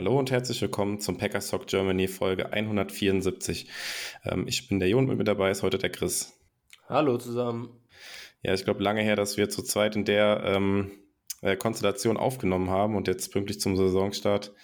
[0.00, 3.68] Hallo und herzlich willkommen zum Packers Talk Germany Folge 174.
[4.24, 6.40] Ähm, ich bin der Jon und mit dabei ist heute der Chris.
[6.88, 7.68] Hallo zusammen.
[8.42, 10.90] Ja, ich glaube, lange her, dass wir zu zweit in der ähm,
[11.42, 14.54] äh, Konstellation aufgenommen haben und jetzt pünktlich zum Saisonstart.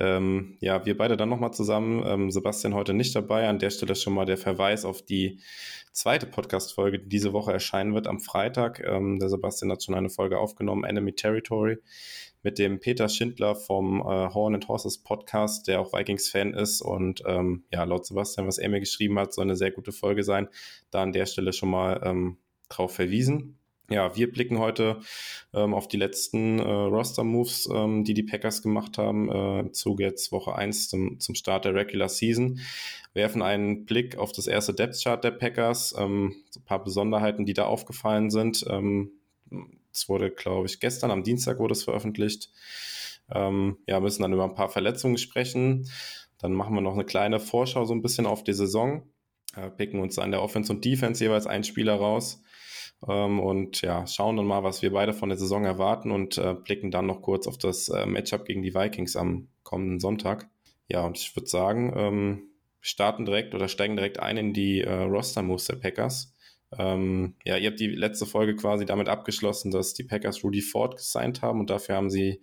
[0.00, 2.02] Ähm, ja, wir beide dann nochmal zusammen.
[2.04, 3.46] Ähm, Sebastian heute nicht dabei.
[3.46, 5.38] An der Stelle schon mal der Verweis auf die
[5.92, 8.82] zweite Podcast-Folge, die diese Woche erscheinen wird am Freitag.
[8.84, 11.78] Ähm, der Sebastian hat schon eine Folge aufgenommen, Enemy Territory
[12.44, 16.82] mit dem Peter Schindler vom äh, Horn and Horses Podcast, der auch Vikings-Fan ist.
[16.82, 20.22] Und ähm, ja, laut Sebastian, was er mir geschrieben hat, soll eine sehr gute Folge
[20.22, 20.48] sein.
[20.90, 22.36] Da an der Stelle schon mal ähm,
[22.68, 23.58] drauf verwiesen.
[23.90, 25.00] Ja, wir blicken heute
[25.52, 30.04] ähm, auf die letzten äh, Roster-Moves, ähm, die die Packers gemacht haben, äh, im Zuge
[30.04, 32.60] jetzt Woche 1 zum, zum Start der Regular Season.
[33.12, 37.52] Werfen einen Blick auf das erste Depth-Chart der Packers, ähm, so ein paar Besonderheiten, die
[37.52, 38.64] da aufgefallen sind.
[38.70, 39.12] Ähm,
[39.94, 42.50] es wurde, glaube ich, gestern am Dienstag wurde es veröffentlicht.
[43.32, 45.88] Ähm, ja, müssen dann über ein paar Verletzungen sprechen.
[46.38, 49.08] Dann machen wir noch eine kleine Vorschau so ein bisschen auf die Saison.
[49.56, 52.42] Äh, picken uns an der Offense und Defense jeweils einen Spieler raus.
[53.08, 56.54] Ähm, und ja, schauen dann mal, was wir beide von der Saison erwarten und äh,
[56.54, 60.48] blicken dann noch kurz auf das äh, Matchup gegen die Vikings am kommenden Sonntag.
[60.88, 62.42] Ja, und ich würde sagen, ähm,
[62.80, 66.33] starten direkt oder steigen direkt ein in die äh, Roster-Moves der Packers.
[66.78, 70.96] Ähm, ja, ihr habt die letzte Folge quasi damit abgeschlossen, dass die Packers Rudy Ford
[70.96, 72.42] gesigned haben und dafür haben sie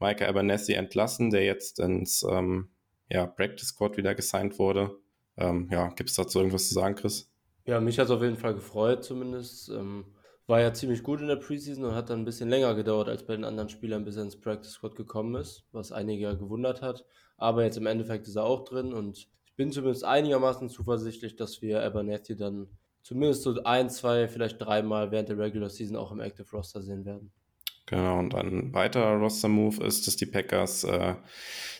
[0.00, 2.68] Micah Abernathy entlassen, der jetzt ins ähm,
[3.10, 4.98] ja, Practice Squad wieder gesigned wurde.
[5.36, 7.30] Ähm, ja, gibt es dazu irgendwas zu sagen, Chris?
[7.64, 9.68] Ja, mich hat es auf jeden Fall gefreut, zumindest.
[9.68, 10.04] Ähm,
[10.46, 13.26] war ja ziemlich gut in der Preseason und hat dann ein bisschen länger gedauert als
[13.26, 17.04] bei den anderen Spielern, bis er ins Practice Squad gekommen ist, was einige gewundert hat.
[17.36, 21.62] Aber jetzt im Endeffekt ist er auch drin und ich bin zumindest einigermaßen zuversichtlich, dass
[21.62, 22.68] wir Abernathy dann
[23.06, 27.04] zumindest so ein, zwei, vielleicht dreimal während der Regular Season auch im Active Roster sehen
[27.04, 27.30] werden.
[27.86, 31.14] Genau, und ein weiterer Roster-Move ist, dass die Packers äh,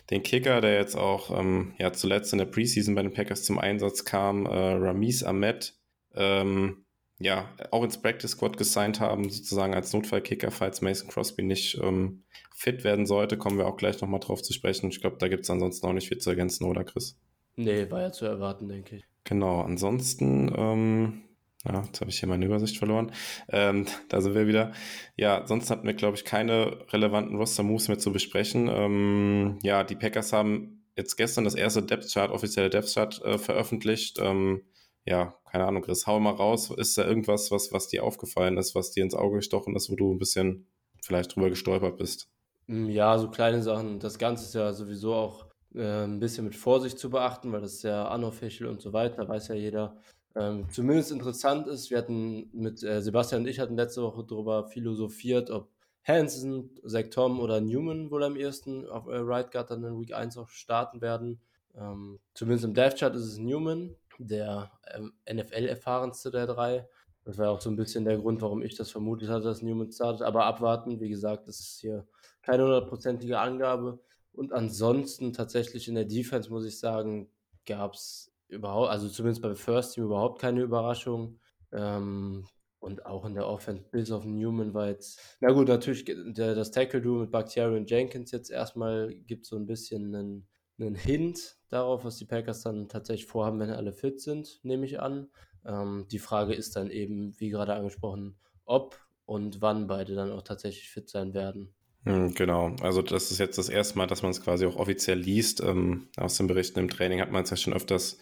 [0.09, 3.59] den Kicker, der jetzt auch ähm, ja, zuletzt in der Preseason bei den Packers zum
[3.59, 5.73] Einsatz kam, äh, Ramiz Ahmed,
[6.15, 6.85] ähm,
[7.19, 12.23] ja, auch ins Practice Squad gesigned haben, sozusagen als Notfallkicker, falls Mason Crosby nicht ähm,
[12.55, 14.89] fit werden sollte, kommen wir auch gleich nochmal drauf zu sprechen.
[14.91, 17.19] Ich glaube, da gibt es ansonsten auch nicht viel zu ergänzen, oder Chris?
[17.57, 19.03] Nee, war ja zu erwarten, denke ich.
[19.27, 21.23] Genau, ansonsten, ähm,
[21.65, 23.11] ja, jetzt habe ich hier meine Übersicht verloren.
[23.49, 24.71] Ähm, da sind wir wieder.
[25.17, 28.69] Ja, sonst hatten wir, glaube ich, keine relevanten Roster-Moves mehr zu besprechen.
[28.71, 34.17] Ähm, ja, die Packers haben jetzt gestern das erste Depth-Chart, offizielle Depth-Chart äh, veröffentlicht.
[34.21, 34.61] Ähm,
[35.05, 36.71] ja, keine Ahnung, Chris, hau mal raus.
[36.71, 39.97] Ist da irgendwas, was, was dir aufgefallen ist, was dir ins Auge gestochen ist, wo
[39.97, 40.67] du ein bisschen
[41.03, 42.29] vielleicht drüber gestolpert bist?
[42.67, 43.99] Mm, ja, so kleine Sachen.
[43.99, 45.46] Das Ganze ist ja sowieso auch
[45.77, 49.27] äh, ein bisschen mit Vorsicht zu beachten, weil das ist ja unofficial und so weiter,
[49.27, 49.97] weiß ja jeder.
[50.35, 54.67] Ähm, zumindest interessant ist, wir hatten mit äh, Sebastian und ich hatten letzte Woche darüber
[54.67, 55.69] philosophiert, ob
[56.03, 60.13] Hansen, Zach Tom oder Newman wohl am ersten auf äh, Right Guard dann in Week
[60.13, 61.39] 1 auch starten werden.
[61.75, 66.87] Ähm, zumindest im Death Chart ist es Newman, der ähm, NFL-erfahrenste der drei.
[67.25, 69.91] Das war auch so ein bisschen der Grund, warum ich das vermutet hatte, dass Newman
[69.91, 70.21] startet.
[70.21, 72.07] Aber abwarten, wie gesagt, das ist hier
[72.41, 73.99] keine hundertprozentige Angabe.
[74.37, 77.27] Und ansonsten tatsächlich in der Defense, muss ich sagen,
[77.65, 81.39] gab es überhaupt, also zumindest beim First Team überhaupt keine Überraschung.
[81.71, 82.45] Ähm,
[82.79, 86.69] und auch in der Offense, bis auf Newman war jetzt, na gut, natürlich der, das
[86.69, 90.47] Tackle-Duo mit Bakhtiari und Jenkins jetzt erstmal gibt so ein bisschen einen,
[90.79, 94.99] einen Hint darauf, was die Packers dann tatsächlich vorhaben, wenn alle fit sind, nehme ich
[94.99, 95.29] an.
[95.65, 100.43] Ähm, die Frage ist dann eben, wie gerade angesprochen, ob und wann beide dann auch
[100.43, 101.73] tatsächlich fit sein werden.
[102.07, 105.19] Hm, genau, also das ist jetzt das erste Mal, dass man es quasi auch offiziell
[105.19, 105.61] liest.
[105.61, 108.17] Ähm, aus den Berichten im Training hat man es ja schon öfters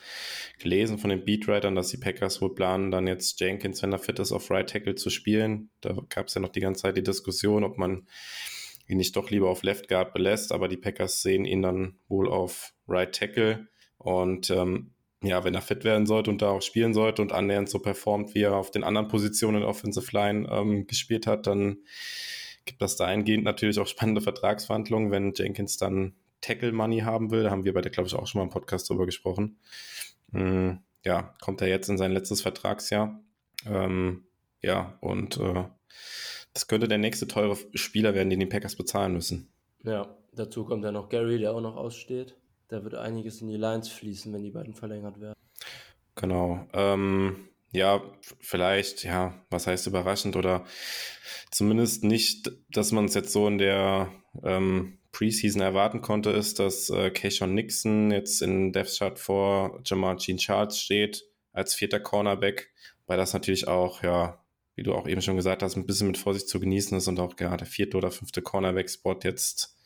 [0.58, 4.18] gelesen von den Beatwritern, dass die Packers wohl planen, dann jetzt Jenkins, wenn er fit
[4.18, 5.70] ist, auf Right Tackle zu spielen.
[5.82, 8.08] Da gab es ja noch die ganze Zeit die Diskussion, ob man
[8.88, 12.28] ihn nicht doch lieber auf Left Guard belässt, aber die Packers sehen ihn dann wohl
[12.28, 13.68] auf Right Tackle.
[14.00, 17.70] Und ähm, ja, wenn er fit werden sollte und da auch spielen sollte und annähernd
[17.70, 21.78] so performt, wie er auf den anderen Positionen in Offensive Line ähm, gespielt hat, dann
[22.66, 27.44] gibt das dahingehend natürlich auch spannende Vertragsverhandlungen, wenn Jenkins dann Tackle Money haben will.
[27.44, 29.58] Da haben wir bei der, glaube ich, auch schon mal im Podcast drüber gesprochen.
[30.32, 33.20] Mhm, ja, kommt er jetzt in sein letztes Vertragsjahr.
[33.66, 34.26] Ähm,
[34.62, 35.66] ja, und äh,
[36.54, 39.50] das könnte der nächste teure Spieler werden, den die Packers bezahlen müssen.
[39.84, 42.36] Ja, dazu kommt ja noch Gary, der auch noch aussteht.
[42.68, 45.36] da wird einiges in die Lines fließen, wenn die beiden verlängert werden.
[46.16, 46.68] Genau.
[46.74, 48.02] Ähm, ja,
[48.40, 50.66] vielleicht, ja, was heißt überraschend oder
[51.52, 54.12] zumindest nicht, dass man es jetzt so in der
[54.44, 60.18] ähm, Preseason erwarten konnte, ist, dass äh, Keishon Nixon jetzt in Death Chart vor Jamal
[60.18, 61.24] Jean Charles steht
[61.54, 62.72] als vierter Cornerback,
[63.08, 64.44] weil das natürlich auch, ja,
[64.76, 67.20] wie du auch eben schon gesagt hast, ein bisschen mit Vorsicht zu genießen ist und
[67.20, 69.78] auch gerade der vierte oder fünfte Cornerback-Spot jetzt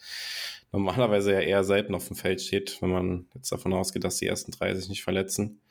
[0.72, 4.28] normalerweise ja eher selten auf dem Feld steht, wenn man jetzt davon ausgeht, dass die
[4.28, 5.62] ersten drei sich nicht verletzen.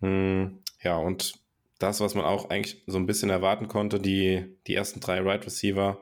[0.00, 1.34] Hm, ja, und
[1.78, 5.44] das, was man auch eigentlich so ein bisschen erwarten konnte, die, die ersten drei Right
[5.44, 5.98] Receiver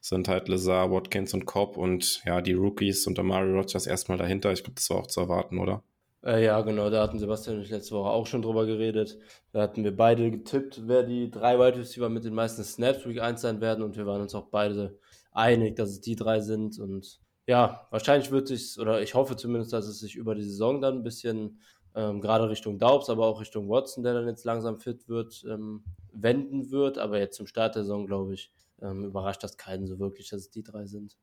[0.00, 4.52] sind halt Lazar, Watkins und Cobb und ja, die Rookies und Amari Rogers erstmal dahinter.
[4.52, 5.82] Ich glaube, das war auch zu erwarten, oder?
[6.24, 9.18] Äh, ja, genau, da hatten Sebastian und ich letzte Woche auch schon drüber geredet.
[9.52, 13.20] Da hatten wir beide getippt, wer die drei Wide Receiver mit den meisten Snaps Week
[13.20, 14.98] 1 sein werden und wir waren uns auch beide
[15.32, 19.72] einig, dass es die drei sind und ja, wahrscheinlich wird sich, oder ich hoffe zumindest,
[19.72, 21.60] dass es sich über die Saison dann ein bisschen
[21.94, 25.84] ähm, gerade Richtung Daubs, aber auch Richtung Watson, der dann jetzt langsam fit wird, ähm,
[26.12, 26.98] wenden wird.
[26.98, 30.40] Aber jetzt zum Start der Saison, glaube ich, ähm, überrascht das keinen so wirklich, dass
[30.40, 31.16] es die drei sind.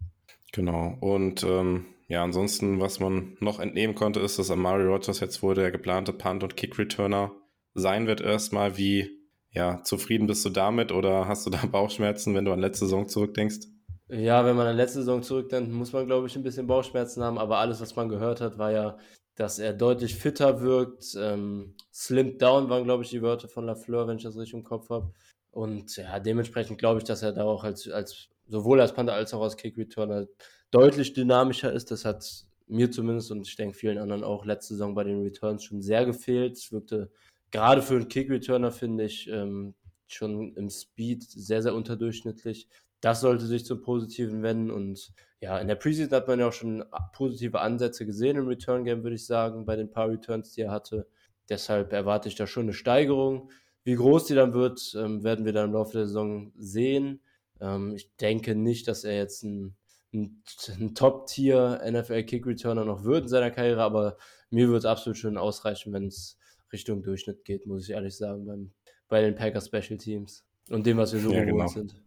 [0.52, 0.96] Genau.
[1.00, 5.56] Und ähm, ja, ansonsten, was man noch entnehmen konnte, ist, dass Amari Rogers jetzt wohl
[5.56, 7.32] der geplante Punt- und Kick-Returner
[7.74, 8.78] sein wird erstmal.
[8.78, 9.20] Wie
[9.52, 13.08] ja, zufrieden bist du damit oder hast du da Bauchschmerzen, wenn du an letzte Saison
[13.08, 13.68] zurückdenkst?
[14.08, 17.38] Ja, wenn man an letzte Saison zurückdenkt, muss man, glaube ich, ein bisschen Bauchschmerzen haben.
[17.38, 18.98] Aber alles, was man gehört hat, war ja,
[19.40, 21.16] dass er deutlich fitter wirkt.
[21.18, 24.66] Ähm, slimmed down waren, glaube ich, die Wörter von Lafleur, wenn ich das richtig im
[24.66, 25.14] Kopf habe.
[25.52, 29.34] Und ja, dementsprechend glaube ich, dass er da auch als, als sowohl als Panther als
[29.34, 30.28] auch als Kick-Returner
[30.72, 31.90] deutlich dynamischer ist.
[31.90, 35.64] Das hat mir zumindest und ich denke vielen anderen auch letzte Saison bei den Returns
[35.64, 36.58] schon sehr gefehlt.
[36.58, 37.10] Es wirkte
[37.50, 39.74] gerade für einen Kick-Returner, finde ich, ähm,
[40.08, 42.68] schon im Speed sehr, sehr unterdurchschnittlich.
[43.00, 46.54] Das sollte sich zum Positiven wenden und ja, in der Preseason hat man ja auch
[46.54, 46.84] schon
[47.14, 50.72] positive Ansätze gesehen im Return Game, würde ich sagen, bei den paar Returns, die er
[50.72, 51.08] hatte.
[51.48, 53.50] Deshalb erwarte ich da schon eine Steigerung.
[53.84, 57.22] Wie groß die dann wird, ähm, werden wir dann im Laufe der Saison sehen.
[57.62, 59.76] Ähm, ich denke nicht, dass er jetzt ein,
[60.14, 60.44] ein,
[60.78, 64.18] ein Top-Tier NFL-Kick-Returner noch wird in seiner Karriere, aber
[64.50, 66.38] mir wird es absolut schon ausreichen, wenn es
[66.74, 68.72] Richtung Durchschnitt geht, muss ich ehrlich sagen, beim,
[69.08, 71.88] bei den Packers Special Teams und dem, was wir so ja, gewohnt genau.
[71.88, 72.04] sind.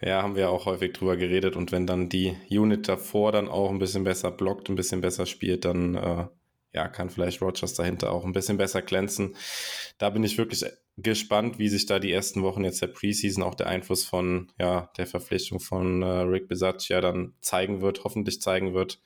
[0.00, 3.70] Ja, haben wir auch häufig drüber geredet und wenn dann die Unit davor dann auch
[3.70, 6.26] ein bisschen besser blockt, ein bisschen besser spielt, dann äh,
[6.72, 9.36] ja, kann vielleicht Rogers dahinter auch ein bisschen besser glänzen.
[9.98, 10.64] Da bin ich wirklich
[10.96, 14.90] gespannt, wie sich da die ersten Wochen jetzt der Preseason auch der Einfluss von ja,
[14.96, 19.00] der Verpflichtung von äh, Rick Bisaccia dann zeigen wird, hoffentlich zeigen wird.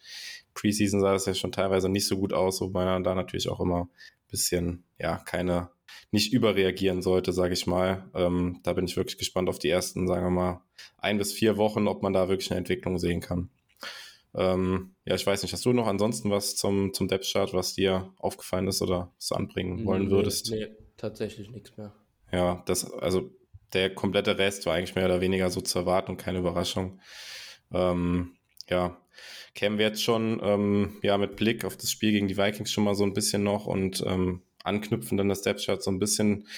[0.55, 3.61] Preseason sah es ja schon teilweise nicht so gut aus, wobei man da natürlich auch
[3.61, 5.71] immer ein bisschen, ja, keine,
[6.11, 8.09] nicht überreagieren sollte, sage ich mal.
[8.15, 10.63] Ähm, da bin ich wirklich gespannt auf die ersten, sagen wir mal,
[10.99, 13.51] ein bis vier Wochen, ob man da wirklich eine Entwicklung sehen kann.
[14.35, 17.75] Ähm, ja, ich weiß nicht, hast du noch ansonsten was zum, zum Depth Chart, was
[17.75, 20.51] dir aufgefallen ist oder was du anbringen wollen würdest?
[20.51, 21.95] Nee, tatsächlich nichts mehr.
[22.33, 23.31] Ja, das, also
[23.75, 27.01] der komplette Rest war eigentlich mehr oder weniger so zu erwarten und keine Überraschung.
[27.73, 28.37] Ähm,
[28.69, 29.01] ja,
[29.55, 32.85] kämen wir jetzt schon ähm, ja, mit Blick auf das Spiel gegen die Vikings schon
[32.85, 36.49] mal so ein bisschen noch und ähm, anknüpfen dann das Depth Chart so ein bisschen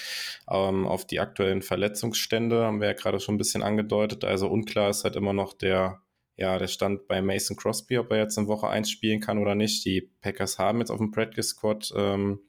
[0.49, 4.23] ähm, auf die aktuellen Verletzungsstände, haben wir ja gerade schon ein bisschen angedeutet.
[4.23, 6.01] Also unklar ist halt immer noch der
[6.37, 9.55] ja, der stand bei Mason Crosby, ob er jetzt in Woche 1 spielen kann oder
[9.55, 9.83] nicht.
[9.85, 12.39] Die Packers haben jetzt auf dem Practice Squad ähm,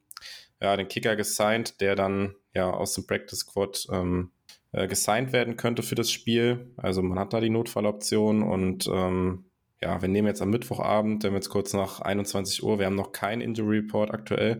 [0.61, 4.31] ja, den Kicker gesigned, der dann ja aus dem Practice Squad ähm,
[4.73, 6.73] äh, gesigned werden könnte für das Spiel.
[6.77, 9.48] Also man hat da die Notfalloption und ähm,
[9.81, 12.97] ja, wir nehmen jetzt am Mittwochabend, wir haben jetzt kurz nach 21 Uhr, wir haben
[12.97, 14.57] noch kein Injury Report aktuell.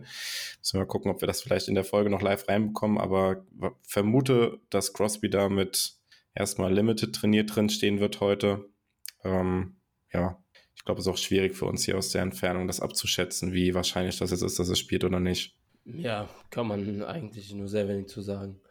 [0.59, 3.45] Müssen wir mal gucken, ob wir das vielleicht in der Folge noch live reinbekommen, aber
[3.81, 5.95] vermute, dass Crosby da mit
[6.33, 8.69] erstmal Limited trainiert drin stehen wird heute.
[9.25, 9.75] Ähm,
[10.13, 10.41] ja,
[10.75, 13.73] ich glaube, es ist auch schwierig für uns hier aus der Entfernung, das abzuschätzen, wie
[13.73, 15.57] wahrscheinlich das jetzt ist, dass es spielt oder nicht.
[15.83, 18.61] Ja, kann man eigentlich nur sehr wenig zu sagen.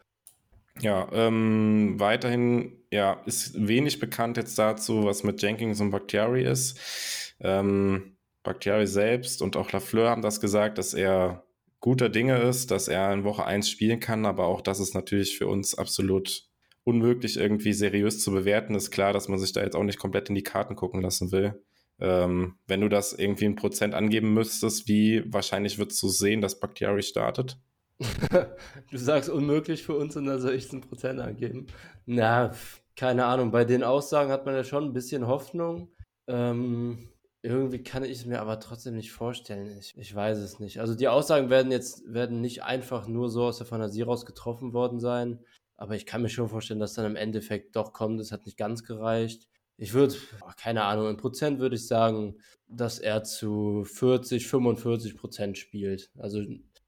[0.81, 7.35] Ja, ähm, weiterhin ja, ist wenig bekannt jetzt dazu, was mit Jenkins und Bakhtiari ist.
[7.39, 11.43] Ähm, Bakhtiari selbst und auch Lafleur haben das gesagt, dass er
[11.79, 15.37] guter Dinge ist, dass er in Woche 1 spielen kann, aber auch das ist natürlich
[15.37, 16.49] für uns absolut
[16.83, 18.75] unmöglich irgendwie seriös zu bewerten.
[18.75, 21.31] Ist klar, dass man sich da jetzt auch nicht komplett in die Karten gucken lassen
[21.31, 21.61] will.
[21.99, 26.59] Ähm, wenn du das irgendwie in Prozent angeben müsstest, wie wahrscheinlich würdest du sehen, dass
[26.59, 27.57] Bakhtiari startet?
[28.91, 31.67] du sagst unmöglich für uns und dann soll ich es in Prozent angeben.
[32.05, 32.53] Na,
[32.99, 33.51] keine Ahnung.
[33.51, 35.89] Bei den Aussagen hat man ja schon ein bisschen Hoffnung.
[36.27, 37.09] Ähm,
[37.41, 39.77] irgendwie kann ich es mir aber trotzdem nicht vorstellen.
[39.79, 40.81] Ich, ich weiß es nicht.
[40.81, 44.73] Also die Aussagen werden jetzt werden nicht einfach nur so aus der Fantasie raus getroffen
[44.73, 45.39] worden sein.
[45.77, 48.57] Aber ich kann mir schon vorstellen, dass dann im Endeffekt doch kommt, es hat nicht
[48.57, 49.47] ganz gereicht.
[49.77, 50.15] ich würde,
[50.57, 52.35] keine Ahnung, in Prozent würde ich sagen,
[52.67, 56.11] dass er zu 40, 45 Prozent spielt.
[56.17, 56.43] Also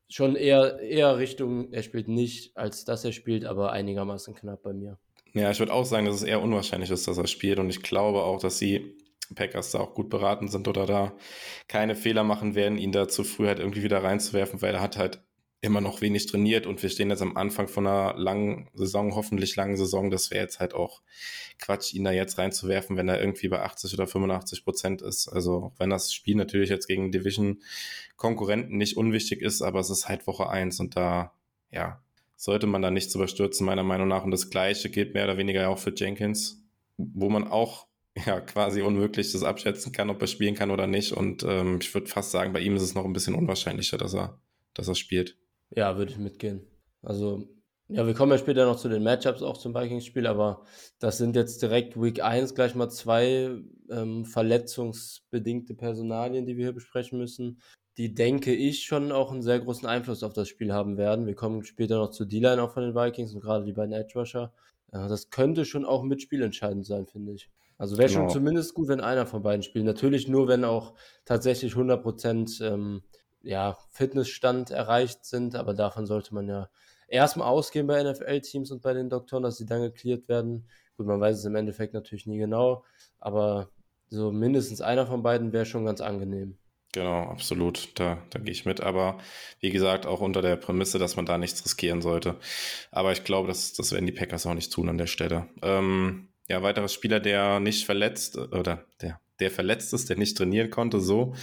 [0.09, 4.73] schon eher, eher Richtung, er spielt nicht, als dass er spielt, aber einigermaßen knapp bei
[4.73, 4.99] mir.
[5.33, 7.59] Ja, ich würde auch sagen, dass es eher unwahrscheinlich ist, dass er spielt.
[7.59, 8.97] Und ich glaube auch, dass sie
[9.35, 11.13] Packers da auch gut beraten sind oder da
[11.67, 14.97] keine Fehler machen werden, ihn da zu früh halt irgendwie wieder reinzuwerfen, weil er hat
[14.97, 15.21] halt
[15.61, 19.55] immer noch wenig trainiert und wir stehen jetzt am Anfang von einer langen Saison, hoffentlich
[19.55, 20.09] langen Saison.
[20.09, 21.01] Das wäre jetzt halt auch
[21.59, 25.27] Quatsch, ihn da jetzt reinzuwerfen, wenn er irgendwie bei 80 oder 85 Prozent ist.
[25.27, 30.25] Also wenn das Spiel natürlich jetzt gegen Division-Konkurrenten nicht unwichtig ist, aber es ist halt
[30.25, 31.31] Woche eins und da,
[31.69, 32.01] ja,
[32.41, 34.23] sollte man da nichts überstürzen, meiner Meinung nach.
[34.23, 36.65] Und das Gleiche gilt mehr oder weniger auch für Jenkins,
[36.97, 37.85] wo man auch
[38.25, 41.11] ja quasi unmöglich das abschätzen kann, ob er spielen kann oder nicht.
[41.11, 44.15] Und ähm, ich würde fast sagen, bei ihm ist es noch ein bisschen unwahrscheinlicher, dass
[44.15, 44.41] er,
[44.73, 45.37] dass er spielt.
[45.69, 46.65] Ja, würde ich mitgehen.
[47.03, 47.47] Also,
[47.89, 50.65] ja, wir kommen ja später noch zu den Matchups auch zum Vikings-Spiel, aber
[50.97, 53.51] das sind jetzt direkt Week 1 gleich mal zwei
[53.91, 57.61] ähm, verletzungsbedingte Personalien, die wir hier besprechen müssen,
[57.97, 61.25] die, denke ich, schon auch einen sehr großen Einfluss auf das Spiel haben werden.
[61.25, 64.53] Wir kommen später noch zur D-Line auch von den Vikings und gerade die beiden Edge-Rusher.
[64.93, 67.49] Ja, das könnte schon auch mitspielentscheidend sein, finde ich.
[67.77, 68.21] Also wäre genau.
[68.21, 69.85] schon zumindest gut, wenn einer von beiden spielt.
[69.85, 70.93] Natürlich nur, wenn auch
[71.25, 73.01] tatsächlich 100% ähm,
[73.41, 76.69] ja, Fitnessstand erreicht sind, aber davon sollte man ja
[77.07, 80.67] erstmal ausgehen bei NFL-Teams und bei den Doktoren, dass sie dann geklärt werden.
[80.95, 82.83] Gut, man weiß es im Endeffekt natürlich nie genau,
[83.19, 83.69] aber
[84.09, 86.57] so mindestens einer von beiden wäre schon ganz angenehm.
[86.93, 87.97] Genau, absolut.
[87.99, 88.81] Da, da gehe ich mit.
[88.81, 89.17] Aber
[89.59, 92.37] wie gesagt, auch unter der Prämisse, dass man da nichts riskieren sollte.
[92.91, 95.47] Aber ich glaube, das, das werden die Packers auch nicht tun an der Stelle.
[95.61, 100.69] Ähm, ja, weiterer Spieler, der nicht verletzt oder der der verletzt ist, der nicht trainieren
[100.69, 101.01] konnte.
[101.01, 101.33] So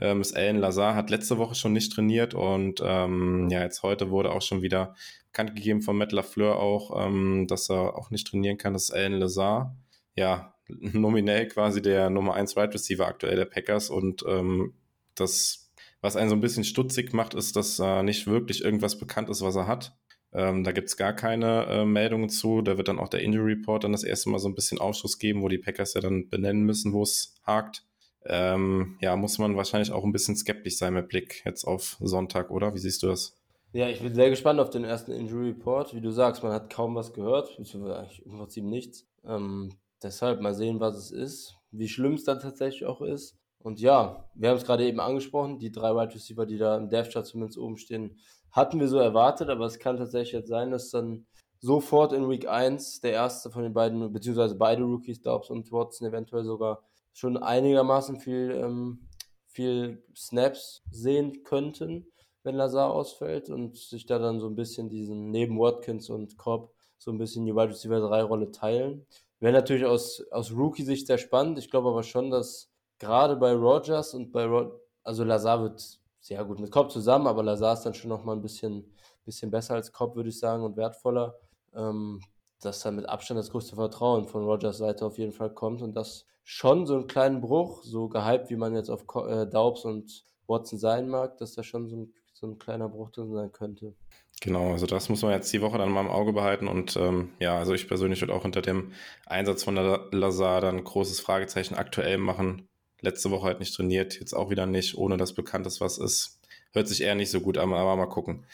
[0.00, 4.10] ähm, ist Alan Lazar, hat letzte Woche schon nicht trainiert und ähm, ja, jetzt heute
[4.10, 4.94] wurde auch schon wieder
[5.32, 8.74] bekannt gegeben von Matt LaFleur auch, ähm, dass er auch nicht trainieren kann.
[8.74, 9.76] Das ist Alan Lazar.
[10.16, 14.74] Ja, nominell quasi der Nummer 1 Wide Receiver aktuell der Packers und ähm,
[15.14, 19.28] das, was einen so ein bisschen stutzig macht, ist, dass äh, nicht wirklich irgendwas bekannt
[19.28, 19.96] ist, was er hat.
[20.32, 22.60] Ähm, da gibt es gar keine äh, Meldungen zu.
[22.60, 25.18] Da wird dann auch der Injury Report dann das erste Mal so ein bisschen Ausschuss
[25.18, 27.84] geben, wo die Packers ja dann benennen müssen, wo es hakt.
[28.26, 32.50] Ähm, ja, muss man wahrscheinlich auch ein bisschen skeptisch sein mit Blick jetzt auf Sonntag,
[32.50, 32.74] oder?
[32.74, 33.36] Wie siehst du das?
[33.72, 35.94] Ja, ich bin sehr gespannt auf den ersten Injury Report.
[35.94, 39.06] Wie du sagst, man hat kaum was gehört, eigentlich im Prinzip nichts.
[39.24, 43.36] Ähm, deshalb mal sehen, was es ist, wie schlimm es dann tatsächlich auch ist.
[43.64, 46.90] Und ja, wir haben es gerade eben angesprochen, die drei Wide Receiver, die da im
[46.90, 48.18] Death Chart zumindest oben stehen,
[48.50, 51.24] hatten wir so erwartet, aber es kann tatsächlich jetzt sein, dass dann
[51.60, 56.06] sofort in Week 1 der erste von den beiden, beziehungsweise beide Rookies, Dobbs und Watson,
[56.06, 56.82] eventuell sogar
[57.14, 59.08] schon einigermaßen viel, ähm,
[59.46, 62.06] viel Snaps sehen könnten,
[62.42, 66.74] wenn Lazar ausfällt und sich da dann so ein bisschen diesen neben Watkins und Cobb
[66.98, 69.06] so ein bisschen die Wide Receiver 3 Rolle teilen.
[69.40, 71.58] Wäre natürlich aus, aus Rookie-Sicht sehr spannend.
[71.58, 72.73] Ich glaube aber schon, dass
[73.04, 77.42] gerade bei Rogers und bei Rod also Lazar wird sehr gut mit Cobb zusammen, aber
[77.42, 78.90] Lazar ist dann schon noch mal ein bisschen,
[79.24, 81.38] bisschen besser als Cobb, würde ich sagen, und wertvoller.
[81.74, 82.20] Ähm,
[82.60, 85.94] dass dann mit Abstand das größte Vertrauen von Rogers Seite auf jeden Fall kommt und
[85.94, 90.24] das schon so einen kleinen Bruch, so gehypt, wie man jetzt auf äh, Daubs und
[90.46, 93.94] Watson sein mag, dass da schon so ein, so ein kleiner Bruch drin sein könnte.
[94.40, 97.32] Genau, also das muss man jetzt die Woche dann mal im Auge behalten und ähm,
[97.38, 98.92] ja, also ich persönlich würde auch unter dem
[99.26, 102.68] Einsatz von Lazar dann großes Fragezeichen aktuell machen
[103.04, 106.40] letzte Woche halt nicht trainiert, jetzt auch wieder nicht, ohne dass bekannt ist, was ist.
[106.72, 108.44] Hört sich eher nicht so gut an, aber mal gucken.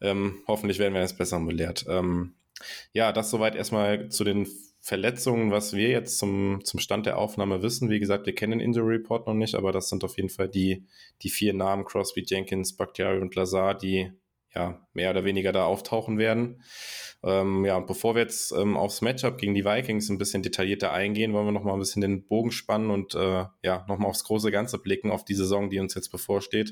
[0.00, 1.86] Ähm, hoffentlich werden wir jetzt besser belehrt.
[1.88, 2.34] Ähm,
[2.92, 4.46] ja, das soweit erstmal zu den
[4.80, 7.90] Verletzungen, was wir jetzt zum, zum Stand der Aufnahme wissen.
[7.90, 10.48] Wie gesagt, wir kennen den Injury Report noch nicht, aber das sind auf jeden Fall
[10.48, 10.84] die,
[11.22, 14.12] die vier Namen, Crosby, Jenkins, Bakhtiari und Lazar, die
[14.56, 16.62] ja mehr oder weniger da auftauchen werden.
[17.22, 20.92] Ähm, ja, und bevor wir jetzt ähm, aufs Matchup gegen die Vikings ein bisschen detaillierter
[20.92, 24.08] eingehen, wollen wir noch mal ein bisschen den Bogen spannen und äh, ja, noch mal
[24.08, 26.70] aufs große Ganze blicken, auf die Saison, die uns jetzt bevorsteht.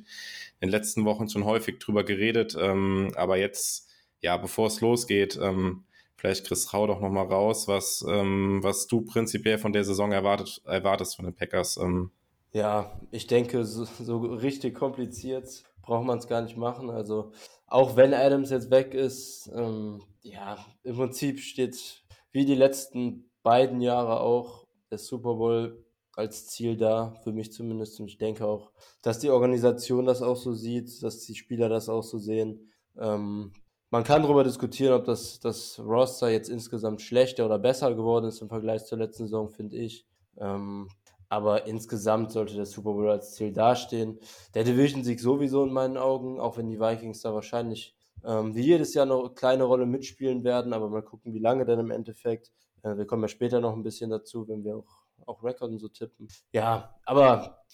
[0.60, 5.38] In den letzten Wochen schon häufig drüber geredet, ähm, aber jetzt, ja, bevor es losgeht,
[5.40, 5.84] ähm,
[6.16, 10.12] vielleicht Chris Rau doch noch mal raus, was, ähm, was du prinzipiell von der Saison
[10.12, 11.78] erwartet, erwartest von den Packers.
[11.78, 12.10] Ähm.
[12.52, 16.90] Ja, ich denke, so, so richtig kompliziert braucht man es gar nicht machen.
[16.90, 17.32] Also
[17.74, 23.80] auch wenn Adams jetzt weg ist, ähm, ja, im Prinzip steht wie die letzten beiden
[23.80, 27.98] Jahre auch der Super Bowl als Ziel da, für mich zumindest.
[27.98, 28.70] Und ich denke auch,
[29.02, 32.70] dass die Organisation das auch so sieht, dass die Spieler das auch so sehen.
[32.96, 33.52] Ähm,
[33.90, 38.40] man kann darüber diskutieren, ob das, das Roster jetzt insgesamt schlechter oder besser geworden ist
[38.40, 40.06] im Vergleich zur letzten Saison, finde ich.
[40.38, 40.86] Ähm,
[41.28, 44.18] aber insgesamt sollte der Super Bowl als Ziel dastehen.
[44.54, 48.94] Der Division-Sieg sowieso in meinen Augen, auch wenn die Vikings da wahrscheinlich ähm, wie jedes
[48.94, 52.52] Jahr noch eine kleine Rolle mitspielen werden, aber mal gucken, wie lange denn im Endeffekt.
[52.82, 55.78] Äh, wir kommen ja später noch ein bisschen dazu, wenn wir auch auch Rekord und
[55.78, 56.28] so tippen.
[56.52, 57.64] Ja, aber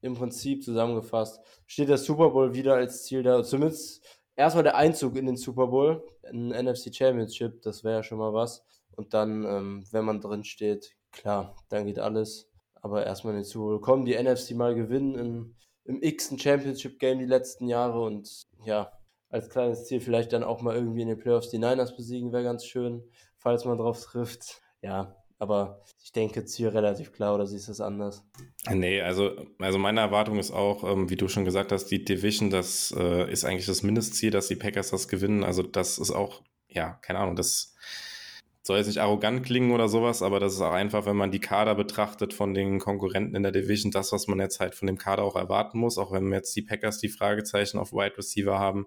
[0.00, 3.42] im Prinzip zusammengefasst steht der Super Bowl wieder als Ziel da.
[3.42, 4.04] Zumindest
[4.36, 8.32] erstmal der Einzug in den Super Bowl, ein NFC Championship, das wäre ja schon mal
[8.32, 8.64] was.
[8.94, 12.50] Und dann, ähm, wenn man drin steht, klar, dann geht alles.
[12.82, 17.18] Aber erstmal in den Super kommen, die NFC mal gewinnen in, im x Championship Game
[17.18, 18.92] die letzten Jahre und ja,
[19.30, 22.44] als kleines Ziel vielleicht dann auch mal irgendwie in den Playoffs die Niners besiegen, wäre
[22.44, 23.02] ganz schön,
[23.38, 24.60] falls man drauf trifft.
[24.82, 28.24] Ja, aber ich denke, Ziel relativ klar, oder siehst du es anders?
[28.70, 32.50] Nee, also, also meine Erwartung ist auch, ähm, wie du schon gesagt hast, die Division,
[32.50, 35.42] das äh, ist eigentlich das Mindestziel, dass die Packers das gewinnen.
[35.42, 37.74] Also das ist auch, ja, keine Ahnung, das
[38.62, 41.40] soll jetzt nicht arrogant klingen oder sowas, aber das ist auch einfach, wenn man die
[41.40, 44.98] Kader betrachtet von den Konkurrenten in der Division, das, was man jetzt halt von dem
[44.98, 48.86] Kader auch erwarten muss, auch wenn jetzt die Packers die Fragezeichen auf Wide Receiver haben.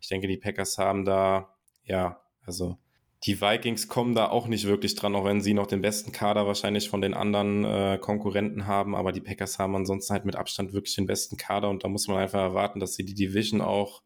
[0.00, 2.78] Ich denke, die Packers haben da, ja, also
[3.26, 6.46] die Vikings kommen da auch nicht wirklich dran, auch wenn sie noch den besten Kader
[6.46, 8.94] wahrscheinlich von den anderen äh, Konkurrenten haben.
[8.94, 12.06] Aber die Packers haben ansonsten halt mit Abstand wirklich den besten Kader und da muss
[12.06, 14.02] man einfach erwarten, dass sie die Division auch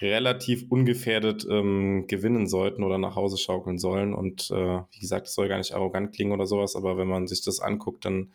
[0.00, 4.14] relativ ungefährdet ähm, gewinnen sollten oder nach Hause schaukeln sollen.
[4.14, 7.26] Und äh, wie gesagt, es soll gar nicht arrogant klingen oder sowas, aber wenn man
[7.26, 8.32] sich das anguckt, dann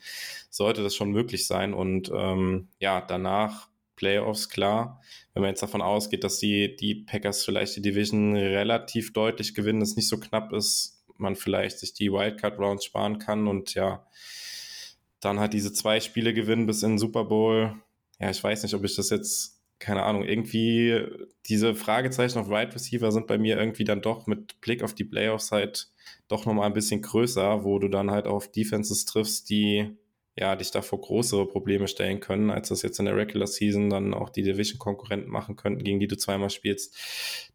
[0.50, 1.74] sollte das schon möglich sein.
[1.74, 5.02] Und ähm, ja, danach Playoffs, klar.
[5.34, 9.82] Wenn man jetzt davon ausgeht, dass die, die Packers vielleicht die Division relativ deutlich gewinnen,
[9.82, 14.06] es nicht so knapp ist, man vielleicht sich die Wildcard-Rounds sparen kann und ja,
[15.20, 17.76] dann halt diese zwei Spiele gewinnen bis in den Super Bowl.
[18.20, 21.04] Ja, ich weiß nicht, ob ich das jetzt, keine Ahnung, irgendwie
[21.48, 25.06] diese Fragezeichen auf Wide Receiver sind bei mir irgendwie dann doch mit Blick auf die
[25.06, 25.90] Playoffs halt
[26.28, 29.98] doch nochmal ein bisschen größer, wo du dann halt auf Defenses triffst, die
[30.40, 33.90] ja, dich da vor größere Probleme stellen können, als das jetzt in der Regular Season
[33.90, 36.96] dann auch die Division-Konkurrenten machen könnten, gegen die du zweimal spielst.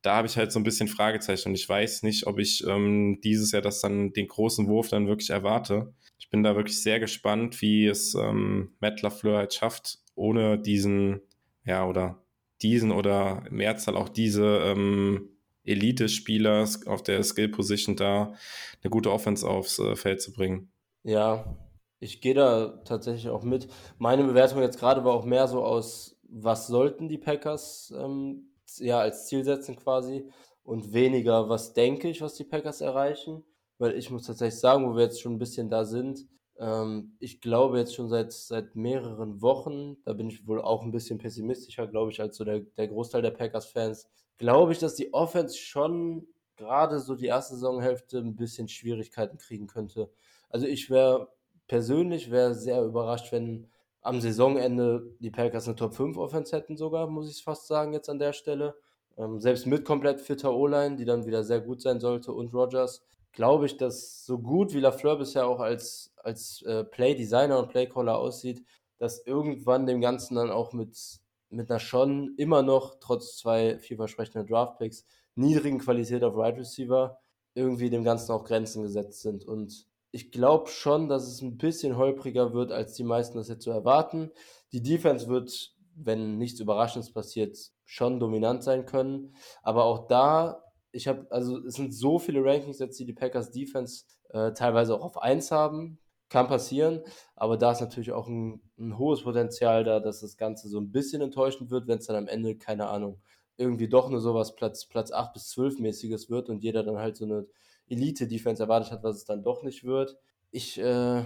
[0.02, 3.21] Da habe ich halt so ein bisschen Fragezeichen und ich weiß nicht, ob ich ähm,
[3.25, 5.95] dieses Jahr das dann den großen Wurf dann wirklich erwarte.
[6.19, 11.23] Ich bin da wirklich sehr gespannt, wie es ähm, Matt LaFleur halt schafft, ohne diesen,
[11.64, 12.23] ja, oder
[12.62, 15.30] diesen oder im Mehrzahl auch diese ähm,
[15.65, 18.34] Elite-Spieler auf der Skill-Position da
[18.82, 20.71] eine gute Offense aufs äh, Feld zu bringen.
[21.02, 21.56] Ja,
[22.00, 23.69] ich gehe da tatsächlich auch mit.
[23.99, 28.99] Meine Bewertung jetzt gerade war auch mehr so aus, was sollten die Packers ähm, ja
[28.99, 30.25] als Ziel setzen quasi
[30.62, 33.45] und weniger, was denke ich, was die Packers erreichen.
[33.78, 36.26] Weil ich muss tatsächlich sagen, wo wir jetzt schon ein bisschen da sind,
[36.58, 40.93] ähm, ich glaube jetzt schon seit, seit mehreren Wochen, da bin ich wohl auch ein
[40.93, 45.12] bisschen pessimistischer, glaube ich, als so der, der Großteil der Packers-Fans, glaube ich, dass die
[45.12, 50.10] Offense schon gerade so die erste Saisonhälfte ein bisschen Schwierigkeiten kriegen könnte.
[50.49, 51.28] Also ich wäre
[51.67, 53.69] persönlich wäre sehr überrascht, wenn
[54.02, 58.10] am Saisonende die Packers eine Top 5 Offense hätten sogar, muss ich fast sagen, jetzt
[58.10, 58.76] an der Stelle.
[59.17, 63.02] Ähm, selbst mit komplett fitter O-Line, die dann wieder sehr gut sein sollte und Rogers,
[63.32, 68.19] glaube ich, dass so gut wie LaFleur bisher auch als, als äh, Play-Designer und Playcaller
[68.19, 68.65] aussieht,
[68.99, 70.97] dass irgendwann dem Ganzen dann auch mit,
[71.50, 77.19] mit einer schon immer noch, trotz zwei vielversprechenden Draftpicks, niedrigen Qualität auf Wide right Receiver,
[77.54, 79.45] irgendwie dem Ganzen auch Grenzen gesetzt sind.
[79.45, 83.65] Und ich glaube schon, dass es ein bisschen holpriger wird, als die meisten das jetzt
[83.65, 84.30] so erwarten.
[84.73, 89.34] Die Defense wird, wenn nichts Überraschendes passiert, schon dominant sein können.
[89.63, 93.50] Aber auch da, ich habe, also es sind so viele Rankings jetzt, die die Packers
[93.50, 95.99] Defense äh, teilweise auch auf 1 haben.
[96.34, 97.00] Kann passieren,
[97.36, 100.90] aber da ist natürlich auch ein, ein hohes Potenzial da, dass das Ganze so ein
[100.90, 103.20] bisschen enttäuschend wird, wenn es dann am Ende, keine Ahnung,
[103.56, 107.16] irgendwie doch nur sowas Platz, Platz 8 bis 12 mäßiges wird und jeder dann halt
[107.16, 107.47] so eine
[107.88, 110.16] Elite-Defense erwartet hat, was es dann doch nicht wird.
[110.50, 111.23] Ich, äh,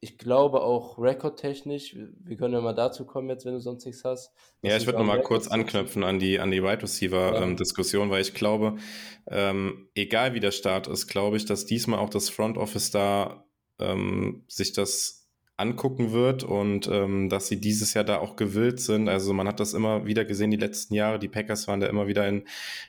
[0.00, 4.04] ich glaube auch rekordtechnisch, wir können ja mal dazu kommen jetzt, wenn du sonst nichts
[4.04, 4.34] hast.
[4.60, 8.04] Ja, ich würde noch mal kurz anknüpfen an die, an die Wide Receiver-Diskussion, ja.
[8.04, 8.76] ähm, weil ich glaube,
[9.28, 13.46] ähm, egal wie der Start ist, glaube ich, dass diesmal auch das Front Office da
[13.78, 15.22] ähm, sich das
[15.62, 19.08] angucken wird und ähm, dass sie dieses Jahr da auch gewillt sind.
[19.08, 21.18] Also man hat das immer wieder gesehen, die letzten Jahre.
[21.18, 22.44] Die Packers waren da immer wieder in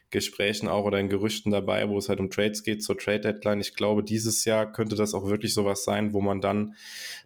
[0.10, 3.60] Gesprächen auch oder in Gerüchten dabei, wo es halt um Trades geht, zur Trade Deadline.
[3.60, 6.76] Ich glaube, dieses Jahr könnte das auch wirklich sowas sein, wo man dann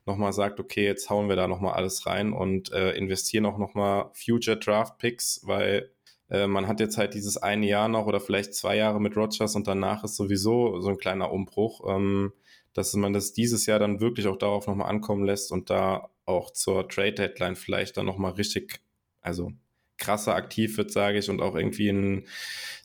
[0.06, 4.10] nochmal sagt, okay, jetzt hauen wir da nochmal alles rein und äh, investieren auch nochmal
[4.14, 5.92] Future Draft Picks, weil
[6.30, 9.56] äh, man hat jetzt halt dieses eine Jahr noch oder vielleicht zwei Jahre mit Rogers
[9.56, 11.82] und danach ist sowieso so ein kleiner Umbruch.
[11.88, 12.34] Ähm,
[12.78, 16.52] dass man das dieses Jahr dann wirklich auch darauf nochmal ankommen lässt und da auch
[16.52, 18.82] zur Trade Deadline vielleicht dann nochmal richtig,
[19.20, 19.52] also
[19.98, 22.28] krasser aktiv wird, sage ich, und auch irgendwie einen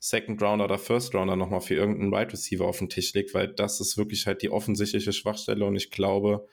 [0.00, 3.34] Second Rounder oder First Rounder nochmal für irgendeinen Wide right Receiver auf den Tisch legt,
[3.34, 6.48] weil das ist wirklich halt die offensichtliche Schwachstelle und ich glaube,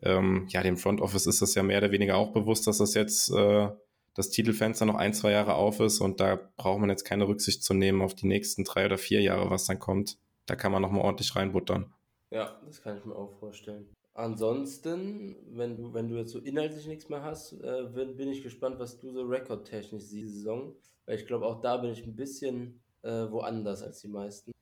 [0.00, 2.94] ähm, ja, dem Front Office ist das ja mehr oder weniger auch bewusst, dass das
[2.94, 3.68] jetzt äh,
[4.14, 7.62] das Titelfenster noch ein, zwei Jahre auf ist und da braucht man jetzt keine Rücksicht
[7.62, 10.16] zu nehmen auf die nächsten drei oder vier Jahre, was dann kommt.
[10.46, 11.92] Da kann man nochmal ordentlich reinbuttern.
[12.30, 13.88] Ja, das kann ich mir auch vorstellen.
[14.14, 18.42] ansonsten, wenn du, wenn du jetzt so inhaltlich nichts mehr hast, äh, bin, bin ich
[18.42, 20.74] gespannt, was du so rekordtechnisch siehst, Saison.
[21.06, 24.52] Weil ich glaube, auch da bin ich ein bisschen äh, woanders als die meisten.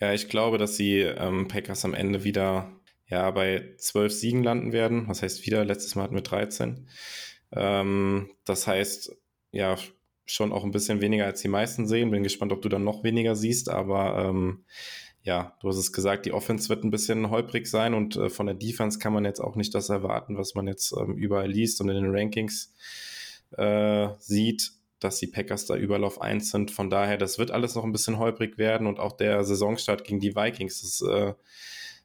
[0.00, 2.72] Ja, ich glaube, dass die ähm, Packers am Ende wieder
[3.06, 5.06] ja, bei zwölf Siegen landen werden.
[5.06, 5.64] Was heißt wieder?
[5.64, 6.88] Letztes Mal hatten wir 13.
[7.52, 9.14] Ähm, das heißt,
[9.50, 9.76] ja,
[10.24, 12.10] schon auch ein bisschen weniger als die meisten sehen.
[12.10, 14.64] Bin gespannt, ob du dann noch weniger siehst, aber ähm,
[15.22, 18.46] ja, du hast es gesagt, die Offense wird ein bisschen holprig sein und äh, von
[18.46, 21.80] der Defense kann man jetzt auch nicht das erwarten, was man jetzt ähm, überall liest
[21.80, 22.74] und in den Rankings
[23.56, 26.70] äh, sieht, dass die Packers da überall auf 1 sind.
[26.70, 30.20] Von daher, das wird alles noch ein bisschen holprig werden und auch der Saisonstart gegen
[30.20, 31.34] die Vikings, das äh,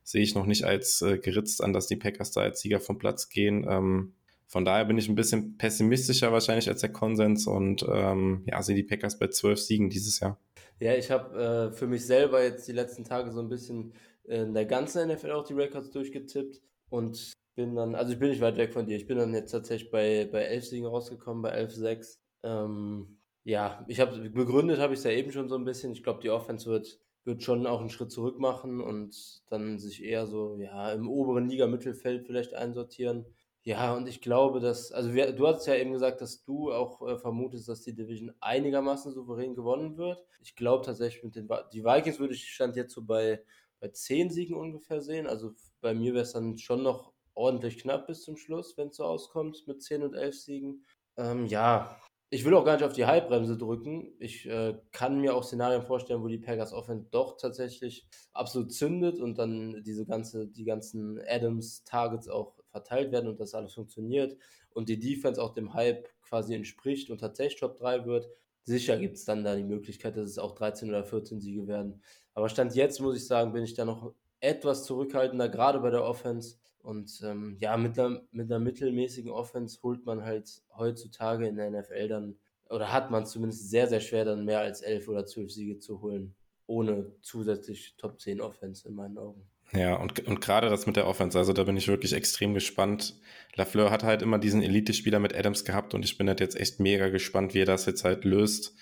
[0.04, 2.98] sehe ich noch nicht als äh, geritzt an, dass die Packers da als Sieger vom
[3.00, 3.66] Platz gehen.
[3.68, 4.14] Ähm,
[4.48, 8.76] von daher bin ich ein bisschen pessimistischer wahrscheinlich als der Konsens und ähm, ja, sehe
[8.76, 10.40] die Packers bei zwölf Siegen dieses Jahr.
[10.80, 13.94] Ja, ich habe äh, für mich selber jetzt die letzten Tage so ein bisschen
[14.26, 18.42] in der ganzen NFL auch die Records durchgetippt und bin dann, also ich bin nicht
[18.42, 21.58] weit weg von dir, ich bin dann jetzt tatsächlich bei, bei elf Siegen rausgekommen, bei
[21.58, 22.20] 11-6.
[22.44, 25.92] Ähm, ja, ich habe begründet, habe ich es ja eben schon so ein bisschen.
[25.94, 30.04] Ich glaube, die Offense wird, wird schon auch einen Schritt zurück machen und dann sich
[30.04, 33.26] eher so ja, im oberen Liga-Mittelfeld vielleicht einsortieren.
[33.68, 37.06] Ja, und ich glaube, dass, also wir, du hast ja eben gesagt, dass du auch
[37.06, 40.26] äh, vermutest, dass die Division einigermaßen souverän gewonnen wird.
[40.42, 43.44] Ich glaube tatsächlich mit den, die Vikings würde ich Stand jetzt so bei,
[43.82, 45.28] bei 10 Siegen ungefähr sehen.
[45.28, 45.52] Also
[45.82, 49.04] bei mir wäre es dann schon noch ordentlich knapp bis zum Schluss, wenn es so
[49.04, 50.86] auskommt mit 10 und 11 Siegen.
[51.18, 52.00] Ähm, ja,
[52.30, 54.14] ich will auch gar nicht auf die Halbbremse drücken.
[54.20, 59.20] Ich äh, kann mir auch Szenarien vorstellen, wo die Packers Offense doch tatsächlich absolut zündet
[59.20, 64.38] und dann diese ganze, die ganzen Adams Targets auch verteilt werden und das alles funktioniert
[64.74, 68.30] und die Defense auch dem Hype quasi entspricht und tatsächlich Top 3 wird,
[68.64, 72.02] sicher gibt es dann da die Möglichkeit, dass es auch 13 oder 14 Siege werden.
[72.36, 76.04] Aber Stand jetzt, muss ich sagen, bin ich da noch etwas zurückhaltender, gerade bei der
[76.04, 76.58] Offense.
[76.80, 81.72] Und ähm, ja, mit einer, mit einer mittelmäßigen Offense holt man halt heutzutage in der
[81.72, 82.36] NFL dann,
[82.70, 86.02] oder hat man zumindest sehr, sehr schwer, dann mehr als 11 oder 12 Siege zu
[86.02, 86.36] holen,
[86.68, 89.50] ohne zusätzlich Top 10 Offense in meinen Augen.
[89.74, 93.16] Ja, und, und gerade das mit der Offense, also da bin ich wirklich extrem gespannt.
[93.56, 96.80] Lafleur hat halt immer diesen Elite-Spieler mit Adams gehabt und ich bin halt jetzt echt
[96.80, 98.76] mega gespannt, wie er das jetzt halt löst.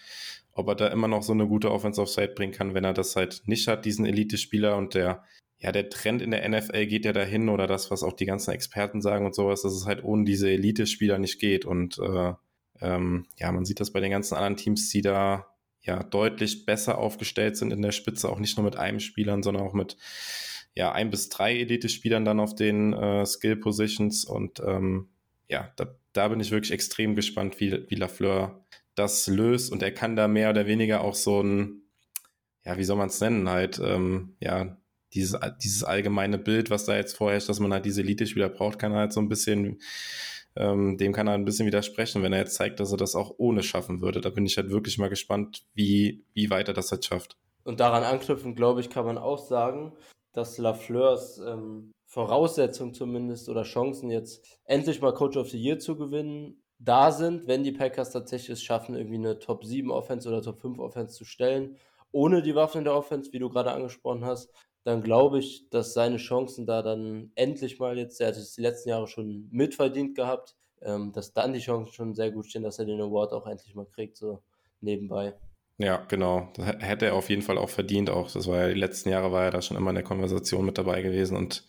[0.52, 2.94] Ob er da immer noch so eine gute Offense auf Side bringen kann, wenn er
[2.94, 5.24] das halt nicht hat, diesen Elite-Spieler und der,
[5.58, 8.52] ja, der Trend in der NFL geht ja dahin oder das, was auch die ganzen
[8.52, 12.34] Experten sagen und sowas, dass es halt ohne diese Elite-Spieler nicht geht und äh,
[12.82, 15.48] ähm, ja, man sieht das bei den ganzen anderen Teams, die da
[15.82, 19.64] ja deutlich besser aufgestellt sind in der Spitze, auch nicht nur mit einem Spielern, sondern
[19.64, 19.98] auch mit
[20.76, 25.08] ja, ein bis drei Elite-Spielern dann auf den äh, Skill-Positions und ähm,
[25.48, 29.92] ja, da, da bin ich wirklich extrem gespannt, wie, wie Lafleur das löst und er
[29.92, 31.84] kann da mehr oder weniger auch so ein,
[32.66, 34.78] ja, wie soll man es nennen, halt, ähm, ja,
[35.14, 38.92] dieses, dieses allgemeine Bild, was da jetzt vorherrscht, dass man halt diese Elite-Spieler braucht, kann
[38.92, 39.80] er halt so ein bisschen,
[40.58, 43.36] ähm, dem kann er ein bisschen widersprechen, wenn er jetzt zeigt, dass er das auch
[43.38, 44.20] ohne schaffen würde.
[44.20, 47.38] Da bin ich halt wirklich mal gespannt, wie, wie weit er das halt schafft.
[47.64, 49.94] Und daran anknüpfen, glaube ich, kann man auch sagen,
[50.36, 55.96] dass Lafleurs ähm, Voraussetzungen zumindest oder Chancen jetzt endlich mal Coach of the Year zu
[55.96, 60.42] gewinnen da sind, wenn die Packers tatsächlich es schaffen, irgendwie eine Top 7 Offense oder
[60.42, 61.78] Top 5 Offense zu stellen,
[62.12, 64.52] ohne die Waffen in der Offense, wie du gerade angesprochen hast,
[64.84, 68.62] dann glaube ich, dass seine Chancen da dann endlich mal jetzt, er hat es die
[68.62, 72.78] letzten Jahre schon mitverdient gehabt, ähm, dass dann die Chancen schon sehr gut stehen, dass
[72.78, 74.42] er den Award auch endlich mal kriegt, so
[74.82, 75.34] nebenbei.
[75.78, 76.54] Ja, genau.
[76.56, 78.10] Das hätte er auf jeden Fall auch verdient.
[78.10, 80.66] Auch das war ja die letzten Jahre war er da schon immer in der Konversation
[80.66, 81.66] mit dabei gewesen und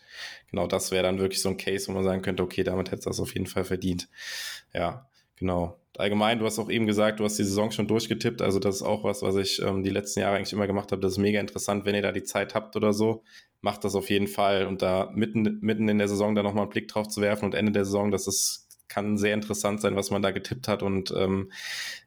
[0.49, 3.07] genau das wäre dann wirklich so ein Case, wo man sagen könnte, okay, damit hätte
[3.07, 4.07] er es auf jeden Fall verdient.
[4.73, 5.77] Ja, genau.
[5.97, 8.41] Allgemein, du hast auch eben gesagt, du hast die Saison schon durchgetippt.
[8.41, 11.01] Also das ist auch was, was ich ähm, die letzten Jahre eigentlich immer gemacht habe.
[11.01, 13.23] Das ist mega interessant, wenn ihr da die Zeit habt oder so.
[13.61, 16.69] Macht das auf jeden Fall und da mitten, mitten in der Saison da nochmal einen
[16.69, 20.11] Blick drauf zu werfen und Ende der Saison, das ist kann sehr interessant sein, was
[20.11, 21.51] man da getippt hat und ähm,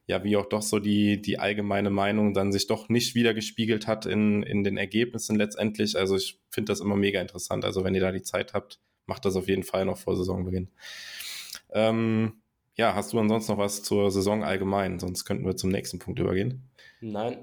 [0.07, 3.87] ja, wie auch doch so die, die allgemeine Meinung dann sich doch nicht wieder gespiegelt
[3.87, 5.97] hat in, in den Ergebnissen letztendlich.
[5.97, 7.65] Also ich finde das immer mega interessant.
[7.65, 10.69] Also wenn ihr da die Zeit habt, macht das auf jeden Fall noch vor Saisonbeginn.
[11.73, 12.41] Ähm,
[12.77, 14.99] ja, hast du ansonsten noch was zur Saison allgemein?
[14.99, 16.71] Sonst könnten wir zum nächsten Punkt übergehen.
[17.01, 17.39] Nein.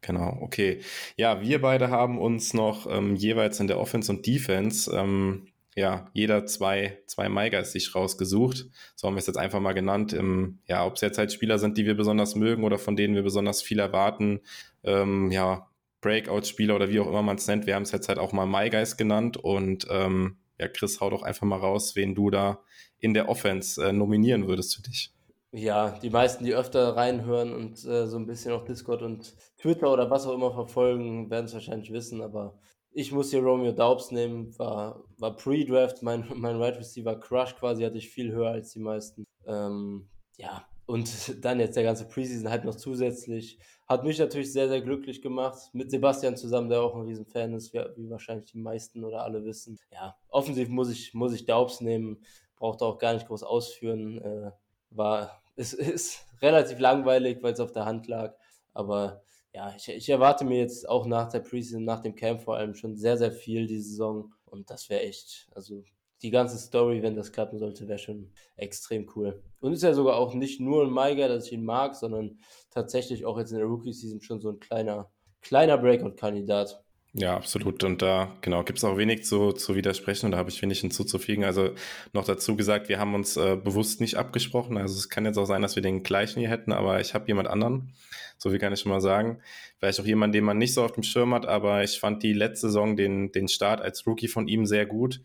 [0.00, 0.80] Genau, okay.
[1.16, 6.08] Ja, wir beide haben uns noch ähm, jeweils in der Offense und Defense ähm, ja,
[6.12, 8.66] jeder zwei, zwei Maigas sich rausgesucht.
[8.94, 10.12] So haben wir es jetzt einfach mal genannt.
[10.12, 13.14] Im, ja, ob es jetzt halt Spieler sind, die wir besonders mögen oder von denen
[13.14, 14.40] wir besonders viel erwarten.
[14.84, 15.68] Ähm, ja,
[16.00, 17.66] Breakout-Spieler oder wie auch immer man es nennt.
[17.66, 21.22] Wir haben es jetzt halt auch mal MyGuys genannt und ähm, ja, Chris, hau doch
[21.22, 22.60] einfach mal raus, wen du da
[22.98, 25.12] in der Offense äh, nominieren würdest für dich.
[25.50, 29.92] Ja, die meisten, die öfter reinhören und äh, so ein bisschen auf Discord und Twitter
[29.92, 32.58] oder was auch immer verfolgen, werden es wahrscheinlich wissen, aber
[32.94, 37.82] ich muss hier Romeo Daubs nehmen, war, war Pre-Draft, mein, mein Wide Receiver Crush quasi
[37.82, 39.26] hatte ich viel höher als die meisten.
[39.46, 41.10] Ähm, ja, und
[41.44, 43.58] dann jetzt der ganze Preseason halt noch zusätzlich.
[43.88, 45.58] Hat mich natürlich sehr, sehr glücklich gemacht.
[45.72, 49.78] Mit Sebastian zusammen, der auch ein Riesenfan ist, wie, wahrscheinlich die meisten oder alle wissen.
[49.90, 52.24] Ja, offensiv muss ich, muss ich Daubs nehmen.
[52.56, 54.22] Braucht auch gar nicht groß ausführen.
[54.22, 54.52] Äh,
[54.90, 58.36] war, es ist relativ langweilig, weil es auf der Hand lag.
[58.72, 59.23] Aber
[59.54, 62.74] ja, ich, ich erwarte mir jetzt auch nach der Preseason, nach dem Camp vor allem
[62.74, 64.34] schon sehr, sehr viel diese Saison.
[64.46, 65.84] Und das wäre echt, also
[66.22, 69.42] die ganze Story, wenn das klappen sollte, wäre schon extrem cool.
[69.60, 72.40] Und ist ja sogar auch nicht nur ein Maiger, dass ich ihn mag, sondern
[72.70, 76.83] tatsächlich auch jetzt in der Rookie-Season schon so ein kleiner, kleiner Breakout-Kandidat.
[77.16, 77.84] Ja, absolut.
[77.84, 80.80] Und da, genau, gibt es auch wenig zu, zu widersprechen und da habe ich wenig
[80.80, 81.44] hinzuzufügen.
[81.44, 81.70] Also
[82.12, 84.76] noch dazu gesagt, wir haben uns äh, bewusst nicht abgesprochen.
[84.76, 87.28] Also es kann jetzt auch sein, dass wir den gleichen hier hätten, aber ich habe
[87.28, 87.94] jemand anderen.
[88.36, 89.38] So viel kann ich schon mal sagen.
[89.78, 92.32] Vielleicht auch jemand, den man nicht so auf dem Schirm hat, aber ich fand die
[92.32, 95.20] letzte Saison den, den Start als Rookie von ihm sehr gut.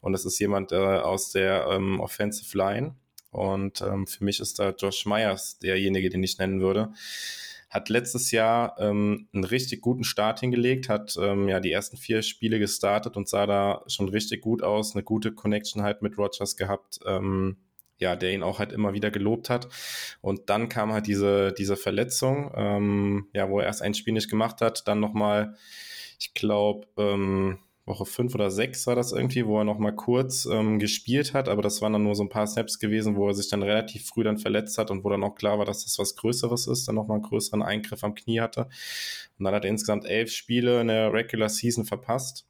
[0.00, 2.96] Und das ist jemand äh, aus der ähm, Offensive Line.
[3.30, 6.94] Und ähm, für mich ist da Josh Myers derjenige, den ich nennen würde
[7.68, 12.22] hat letztes Jahr ähm, einen richtig guten Start hingelegt, hat ähm, ja die ersten vier
[12.22, 16.56] Spiele gestartet und sah da schon richtig gut aus, eine gute Connection halt mit Rogers
[16.56, 17.56] gehabt, ähm,
[17.98, 19.68] ja, der ihn auch halt immer wieder gelobt hat.
[20.20, 24.30] Und dann kam halt diese, diese Verletzung, ähm, ja, wo er erst ein Spiel nicht
[24.30, 25.56] gemacht hat, dann nochmal,
[26.18, 30.44] ich glaube, ähm, Woche fünf oder sechs war das irgendwie, wo er noch mal kurz
[30.44, 33.34] ähm, gespielt hat, aber das waren dann nur so ein paar Snaps gewesen, wo er
[33.34, 35.98] sich dann relativ früh dann verletzt hat und wo dann auch klar war, dass das
[35.98, 38.62] was Größeres ist, dann noch mal einen größeren Eingriff am Knie hatte.
[39.38, 42.44] Und dann hat er insgesamt elf Spiele in der Regular Season verpasst.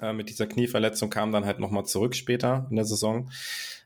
[0.00, 3.30] Äh, mit dieser Knieverletzung kam dann halt noch mal zurück später in der Saison,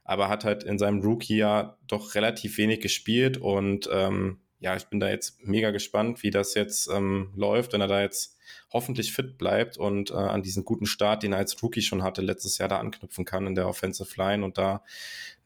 [0.04, 5.00] aber hat halt in seinem Rookie-Jahr doch relativ wenig gespielt und ähm, ja, ich bin
[5.00, 8.38] da jetzt mega gespannt, wie das jetzt ähm, läuft, wenn er da jetzt
[8.72, 12.22] hoffentlich fit bleibt und äh, an diesen guten Start, den er als Rookie schon hatte,
[12.22, 14.82] letztes Jahr da anknüpfen kann in der Offensive Line und da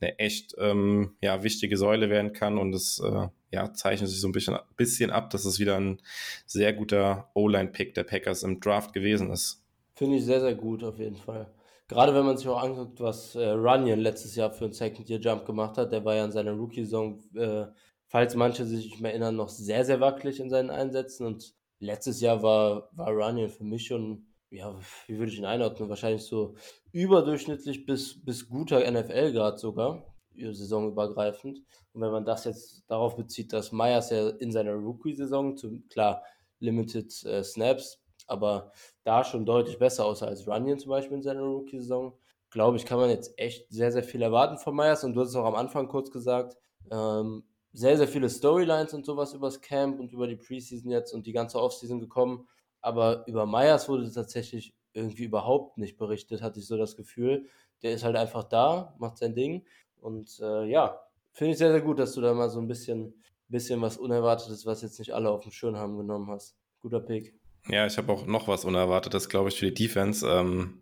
[0.01, 2.59] eine echt ähm, ja, wichtige Säule werden kann.
[2.59, 6.01] Und es äh, ja, zeichnet sich so ein bisschen, bisschen ab, dass es wieder ein
[6.47, 9.63] sehr guter O-Line-Pick der Packers im Draft gewesen ist.
[9.95, 11.51] Finde ich sehr, sehr gut auf jeden Fall.
[11.89, 15.79] Gerade wenn man sich auch anguckt, was äh, Runyon letztes Jahr für einen Second-Year-Jump gemacht
[15.79, 17.67] hat, der war ja in seiner Rookie-Saison, äh,
[18.07, 22.21] falls manche sich nicht mehr erinnern, noch sehr, sehr wackelig in seinen Einsätzen und letztes
[22.21, 24.75] Jahr war, war Runyon für mich schon, ja,
[25.07, 25.89] wie würde ich ihn einordnen?
[25.89, 26.55] Wahrscheinlich so
[26.93, 31.63] überdurchschnittlich bis, bis guter NFL-Grad sogar, saisonübergreifend.
[31.93, 35.57] Und wenn man das jetzt darauf bezieht, dass Myers ja in seiner Rookie-Saison,
[35.91, 36.23] klar,
[36.59, 38.73] Limited äh, Snaps, aber
[39.05, 42.19] da schon deutlich besser aussah als Runyon zum Beispiel in seiner Rookie-Saison,
[42.51, 45.05] glaube ich, kann man jetzt echt sehr, sehr viel erwarten von Myers.
[45.05, 46.57] Und du hast es auch am Anfang kurz gesagt,
[46.91, 47.45] ähm,
[47.77, 51.33] sehr, sehr viele Storylines und sowas übers Camp und über die Preseason jetzt und die
[51.33, 52.49] ganze Offseason gekommen.
[52.81, 57.45] Aber über Myers wurde tatsächlich irgendwie überhaupt nicht berichtet, hatte ich so das Gefühl.
[57.83, 59.67] Der ist halt einfach da, macht sein Ding.
[60.01, 63.13] Und äh, ja, finde ich sehr, sehr gut, dass du da mal so ein bisschen,
[63.49, 66.57] bisschen was Unerwartetes, was jetzt nicht alle auf dem Schirm haben, genommen hast.
[66.81, 67.39] Guter Pick.
[67.69, 70.27] Ja, ich habe auch noch was Unerwartetes, glaube ich, für die Defense.
[70.27, 70.81] Ähm,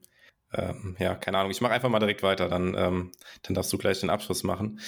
[0.57, 3.13] ähm, ja, keine Ahnung, ich mache einfach mal direkt weiter, dann, ähm,
[3.43, 4.81] dann darfst du gleich den Abschluss machen.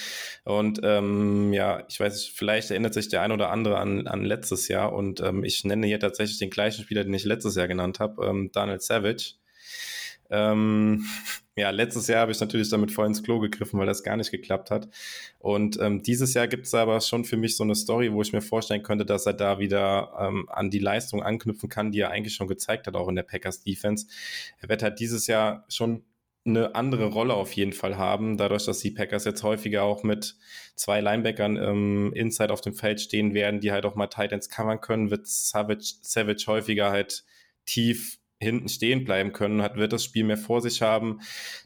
[0.44, 4.24] Und ähm, ja, ich weiß nicht, vielleicht erinnert sich der ein oder andere an, an
[4.24, 7.68] letztes Jahr und ähm, ich nenne hier tatsächlich den gleichen Spieler, den ich letztes Jahr
[7.68, 9.34] genannt habe, ähm, Daniel Savage.
[10.30, 11.04] Ähm,
[11.56, 14.30] ja, letztes Jahr habe ich natürlich damit voll ins Klo gegriffen, weil das gar nicht
[14.30, 14.88] geklappt hat.
[15.38, 18.32] Und ähm, dieses Jahr gibt es aber schon für mich so eine Story, wo ich
[18.32, 22.10] mir vorstellen könnte, dass er da wieder ähm, an die Leistung anknüpfen kann, die er
[22.10, 24.06] eigentlich schon gezeigt hat, auch in der Packers Defense.
[24.60, 26.04] Er wird halt dieses Jahr schon
[26.46, 30.36] eine andere Rolle auf jeden Fall haben, dadurch, dass die Packers jetzt häufiger auch mit
[30.76, 34.80] zwei Linebackern ähm, inside auf dem Feld stehen werden, die halt auch mal Titans covern
[34.80, 37.24] können, wird Savage, Savage häufiger halt
[37.64, 41.20] tief hinten stehen bleiben können, hat, wird das Spiel mehr vor sich haben.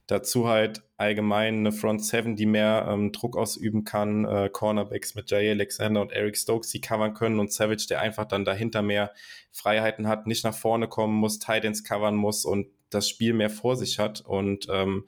[0.06, 5.30] Dazu halt allgemein eine Front Seven, die mehr ähm, Druck ausüben kann, äh, Cornerbacks mit
[5.30, 9.12] Jay Alexander und Eric Stokes, die covern können und Savage, der einfach dann dahinter mehr
[9.50, 13.76] Freiheiten hat, nicht nach vorne kommen muss, Titans covern muss und das Spiel mehr vor
[13.76, 15.06] sich hat und ähm,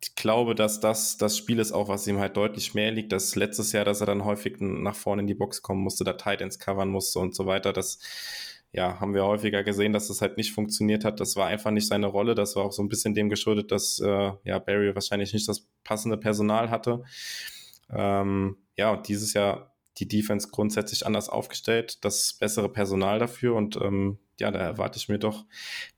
[0.00, 3.10] ich glaube, dass das das Spiel ist auch, was ihm halt deutlich mehr liegt.
[3.10, 6.12] Das letztes Jahr, dass er dann häufig nach vorne in die Box kommen musste, da
[6.12, 7.72] Titans covern musste und so weiter.
[7.72, 7.98] Das
[8.72, 11.20] ja, haben wir häufiger gesehen, dass das halt nicht funktioniert hat.
[11.20, 12.34] Das war einfach nicht seine Rolle.
[12.34, 15.66] Das war auch so ein bisschen dem geschuldet, dass äh, ja, Barry wahrscheinlich nicht das
[15.84, 17.02] passende Personal hatte.
[17.90, 23.76] Ähm, ja, und dieses Jahr die Defense grundsätzlich anders aufgestellt, das bessere Personal dafür und
[23.76, 25.44] ähm, ja, da erwarte ich mir doch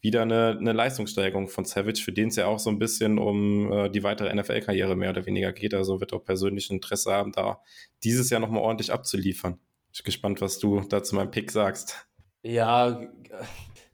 [0.00, 3.70] wieder eine, eine Leistungssteigerung von Savage, für den es ja auch so ein bisschen um
[3.70, 5.74] äh, die weitere NFL-Karriere mehr oder weniger geht.
[5.74, 7.60] Also wird auch persönlich Interesse haben, da
[8.02, 9.58] dieses Jahr nochmal ordentlich abzuliefern.
[9.92, 12.09] Ich bin gespannt, was du da zu meinem Pick sagst.
[12.42, 13.00] Ja,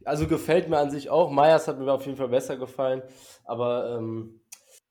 [0.05, 1.31] also gefällt mir an sich auch.
[1.31, 3.03] Myers hat mir auf jeden Fall besser gefallen.
[3.45, 4.41] Aber ähm,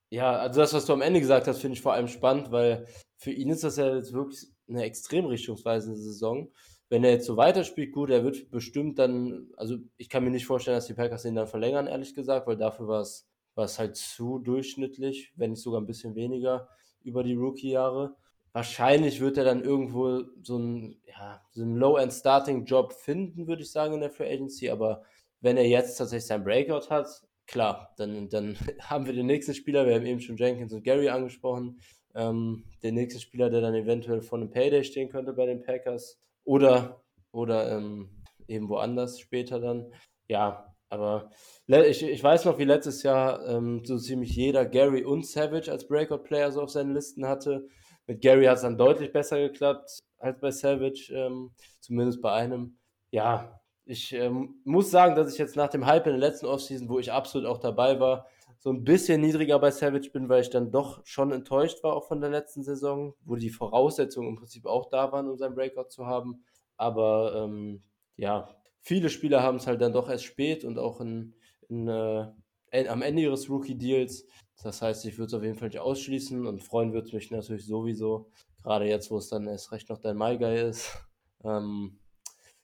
[0.09, 2.87] ja, also das, was du am Ende gesagt hast, finde ich vor allem spannend, weil
[3.17, 6.51] für ihn ist das ja jetzt wirklich eine extrem richtungsweisende Saison.
[6.89, 10.45] Wenn er jetzt so weiterspielt, gut, er wird bestimmt dann, also ich kann mir nicht
[10.45, 14.39] vorstellen, dass die Packers ihn dann verlängern, ehrlich gesagt, weil dafür war es halt zu
[14.39, 16.67] durchschnittlich, wenn nicht sogar ein bisschen weniger
[17.03, 18.15] über die Rookie-Jahre.
[18.55, 23.95] Wahrscheinlich wird er dann irgendwo so einen, ja, so einen Low-End-Starting-Job finden, würde ich sagen,
[23.95, 24.69] in der Free Agency.
[24.69, 25.03] Aber
[25.41, 27.05] wenn er jetzt tatsächlich sein Breakout hat,
[27.47, 31.09] klar, dann, dann haben wir den nächsten Spieler, wir haben eben schon Jenkins und Gary
[31.09, 31.81] angesprochen,
[32.15, 36.17] ähm, den nächsten Spieler, der dann eventuell vor einem Payday stehen könnte bei den Packers
[36.45, 39.91] oder, oder ähm, eben woanders später dann.
[40.29, 41.29] Ja, aber
[41.67, 45.89] ich, ich weiß noch, wie letztes Jahr ähm, so ziemlich jeder Gary und Savage als
[45.89, 47.67] Breakout-Player so auf seinen Listen hatte.
[48.07, 52.77] Mit Gary hat es dann deutlich besser geklappt als bei Savage, ähm, zumindest bei einem.
[53.11, 56.89] Ja, ich ähm, muss sagen, dass ich jetzt nach dem Hype in der letzten Offseason,
[56.89, 58.27] wo ich absolut auch dabei war,
[58.59, 62.07] so ein bisschen niedriger bei Savage bin, weil ich dann doch schon enttäuscht war auch
[62.07, 65.89] von der letzten Saison, wo die Voraussetzungen im Prinzip auch da waren, um seinen Breakout
[65.89, 66.43] zu haben.
[66.75, 67.83] Aber ähm,
[68.15, 68.49] ja,
[68.81, 71.35] viele Spieler haben es halt dann doch erst spät und auch in,
[71.69, 74.25] in, äh, am Ende ihres Rookie-Deals
[74.63, 77.31] das heißt, ich würde es auf jeden Fall nicht ausschließen und freuen würde es mich
[77.31, 78.29] natürlich sowieso,
[78.63, 80.97] gerade jetzt, wo es dann erst recht noch dein Guy ist.
[81.43, 81.99] Ähm,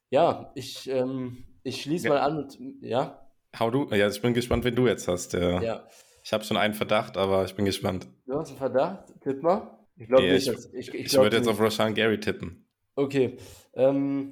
[0.09, 2.13] ja, ich, ähm, ich schließe ja.
[2.13, 3.27] mal an mit, ja?
[3.57, 5.33] Hau du, ja, ich bin gespannt, wen du jetzt hast.
[5.33, 5.61] Ja.
[5.61, 5.87] ja.
[6.23, 8.07] Ich habe schon einen Verdacht, aber ich bin gespannt.
[8.25, 9.13] Du hast einen Verdacht?
[9.21, 9.79] Tipp mal.
[9.97, 10.47] Ich glaube nee, nicht.
[10.47, 12.67] Ich, ich, ich, ich würde jetzt auf Roshan Gary tippen.
[12.95, 13.37] Okay.
[13.73, 14.31] Ähm,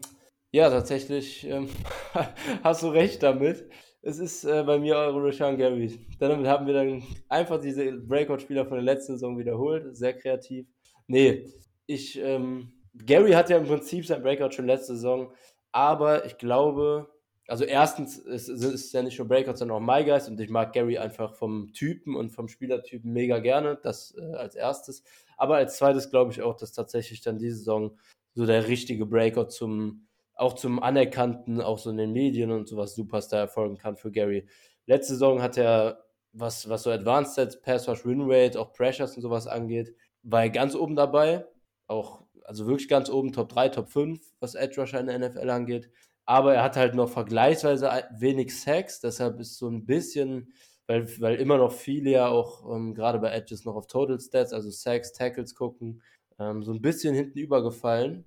[0.52, 1.70] ja, tatsächlich ähm,
[2.64, 3.70] hast du recht damit.
[4.02, 6.00] Es ist äh, bei mir eure Rashan Gary.
[6.20, 9.96] Damit haben wir dann einfach diese Breakout-Spieler von der letzten Saison wiederholt.
[9.98, 10.68] Sehr kreativ.
[11.08, 11.50] Nee,
[11.86, 15.34] ich, ähm, Gary hat ja im Prinzip sein Breakout schon letzte Saison,
[15.72, 17.10] aber ich glaube,
[17.48, 20.72] also erstens ist es ja nicht nur Breakout, sondern auch My Guys und ich mag
[20.72, 25.04] Gary einfach vom Typen und vom Spielertypen mega gerne, das äh, als erstes.
[25.36, 27.98] Aber als zweites glaube ich auch, dass tatsächlich dann diese Saison
[28.36, 30.08] so der richtige Breakout zum
[30.40, 34.48] auch zum anerkannten, auch so in den Medien und sowas Superstar erfolgen kann für Gary.
[34.86, 39.16] Letzte Saison hat er, was, was so Advanced Sets, Pass Rush Win Rate, auch Pressures
[39.16, 41.46] und sowas angeht, war er ganz oben dabei.
[41.88, 45.50] Auch, also wirklich ganz oben, Top 3, Top 5, was Edge Rusher in der NFL
[45.50, 45.90] angeht.
[46.26, 50.54] Aber er hat halt noch vergleichsweise wenig Sacks, deshalb ist so ein bisschen,
[50.88, 54.54] weil, weil immer noch viele ja auch ähm, gerade bei Edges noch auf Total Stats,
[54.54, 56.02] also Sacks, Tackles gucken,
[56.40, 58.26] ähm, so ein bisschen hinten übergefallen.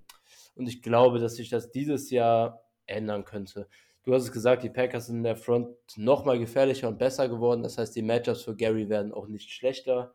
[0.55, 3.67] Und ich glaube, dass sich das dieses Jahr ändern könnte.
[4.03, 7.63] Du hast es gesagt, die Packers sind in der Front nochmal gefährlicher und besser geworden.
[7.63, 10.13] Das heißt, die Matchups für Gary werden auch nicht schlechter,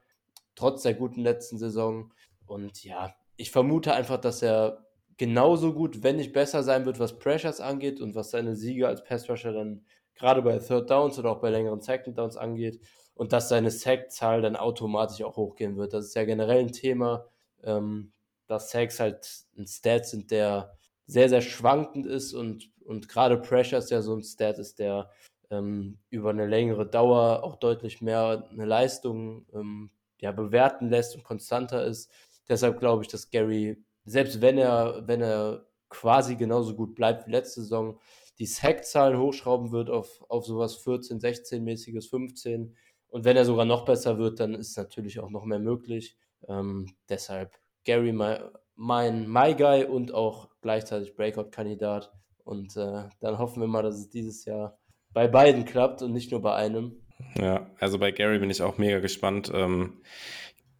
[0.54, 2.12] trotz der guten letzten Saison.
[2.46, 7.18] Und ja, ich vermute einfach, dass er genauso gut, wenn nicht besser sein wird, was
[7.18, 11.40] Pressures angeht und was seine Siege als Pass-Rusher dann gerade bei Third Downs oder auch
[11.40, 12.80] bei längeren Second Downs angeht.
[13.14, 15.92] Und dass seine Sack-Zahl dann automatisch auch hochgehen wird.
[15.92, 17.26] Das ist ja generell ein Thema.
[17.64, 18.12] Ähm,
[18.48, 23.78] dass Sacks halt ein Stat sind, der sehr, sehr schwankend ist und, und gerade Pressure
[23.78, 25.10] ist ja so ein Stat ist, der
[25.50, 31.24] ähm, über eine längere Dauer auch deutlich mehr eine Leistung ähm, ja, bewerten lässt und
[31.24, 32.10] konstanter ist.
[32.48, 37.32] Deshalb glaube ich, dass Gary, selbst wenn er, wenn er quasi genauso gut bleibt wie
[37.32, 37.98] letzte Saison,
[38.38, 42.76] die Sackzahlen hochschrauben wird auf, auf sowas 14, 16-mäßiges, 15.
[43.08, 46.16] Und wenn er sogar noch besser wird, dann ist natürlich auch noch mehr möglich.
[46.46, 48.38] Ähm, deshalb Gary mein,
[48.76, 52.12] mein My Guy und auch gleichzeitig Breakout-Kandidat.
[52.44, 54.78] Und äh, dann hoffen wir mal, dass es dieses Jahr
[55.14, 57.00] bei beiden klappt und nicht nur bei einem.
[57.40, 59.50] Ja, also bei Gary bin ich auch mega gespannt.
[59.54, 60.02] Ähm,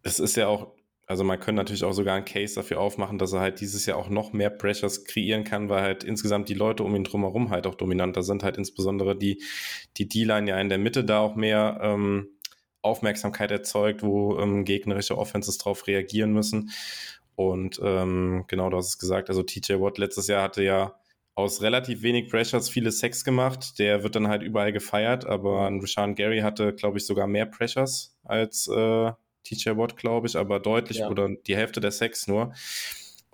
[0.03, 0.67] es ist ja auch,
[1.07, 3.97] also man könnte natürlich auch sogar einen Case dafür aufmachen, dass er halt dieses Jahr
[3.97, 7.65] auch noch mehr Pressures kreieren kann, weil halt insgesamt die Leute um ihn drumherum halt
[7.65, 9.41] auch dominanter sind, halt insbesondere die,
[9.97, 12.29] die D-Line ja in der Mitte da auch mehr ähm,
[12.81, 16.71] Aufmerksamkeit erzeugt, wo ähm, gegnerische Offenses darauf reagieren müssen.
[17.35, 20.95] Und ähm, genau, du hast es gesagt, also TJ Watt letztes Jahr hatte ja
[21.35, 23.79] aus relativ wenig Pressures viele Sex gemacht.
[23.79, 27.45] Der wird dann halt überall gefeiert, aber ein Rashawn Gary hatte, glaube ich, sogar mehr
[27.45, 29.11] Pressures als äh,
[29.45, 31.09] TJ Watt, glaube ich, aber deutlich ja.
[31.09, 32.53] oder die Hälfte der Sex nur.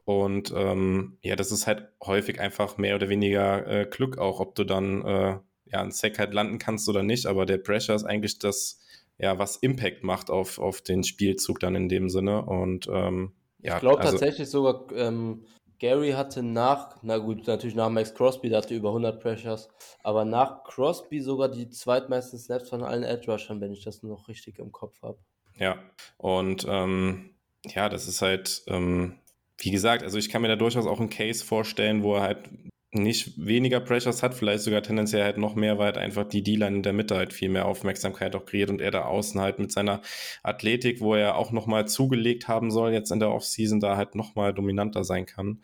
[0.05, 4.53] Und ähm, ja, das ist halt häufig einfach mehr oder weniger äh, Glück auch, ob
[4.53, 7.25] du dann äh, ja einen Sack halt landen kannst oder nicht.
[7.25, 8.84] Aber der Pressure ist eigentlich das,
[9.17, 12.45] ja, was Impact macht auf, auf den Spielzug dann in dem Sinne.
[12.45, 15.45] Und ähm, ja, ich glaube also, tatsächlich sogar, ähm,
[15.79, 19.69] Gary hatte nach, na gut, natürlich nach Max Crosby, der hatte über 100 Pressures,
[20.03, 24.27] aber nach Crosby sogar die zweitmeisten Snaps von allen Edge Rushern, wenn ich das noch
[24.27, 25.17] richtig im Kopf habe.
[25.57, 25.77] Ja,
[26.17, 27.35] und ähm,
[27.65, 29.19] ja, das ist halt, ähm,
[29.57, 32.49] wie gesagt, also ich kann mir da durchaus auch einen Case vorstellen, wo er halt
[32.95, 36.77] nicht weniger Pressures hat, vielleicht sogar tendenziell halt noch mehr, weil halt einfach die D-Line
[36.77, 39.71] in der Mitte halt viel mehr Aufmerksamkeit auch kreiert und er da außen halt mit
[39.71, 40.01] seiner
[40.43, 44.53] Athletik, wo er auch nochmal zugelegt haben soll, jetzt in der Offseason da halt nochmal
[44.53, 45.61] dominanter sein kann.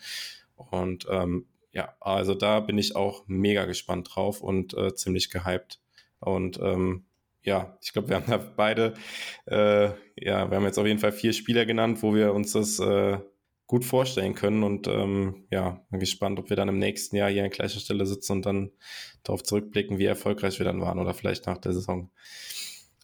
[0.55, 5.79] Und ähm, ja, also da bin ich auch mega gespannt drauf und äh, ziemlich gehypt.
[6.19, 7.05] Und ähm,
[7.43, 8.93] ja, ich glaube, wir haben da beide,
[9.45, 12.79] äh, ja, wir haben jetzt auf jeden Fall vier Spieler genannt, wo wir uns das
[12.79, 13.17] äh,
[13.71, 14.63] gut vorstellen können.
[14.63, 18.05] Und ähm, ja, bin gespannt, ob wir dann im nächsten Jahr hier an gleicher Stelle
[18.05, 18.71] sitzen und dann
[19.23, 22.11] darauf zurückblicken, wie erfolgreich wir dann waren oder vielleicht nach der Saison.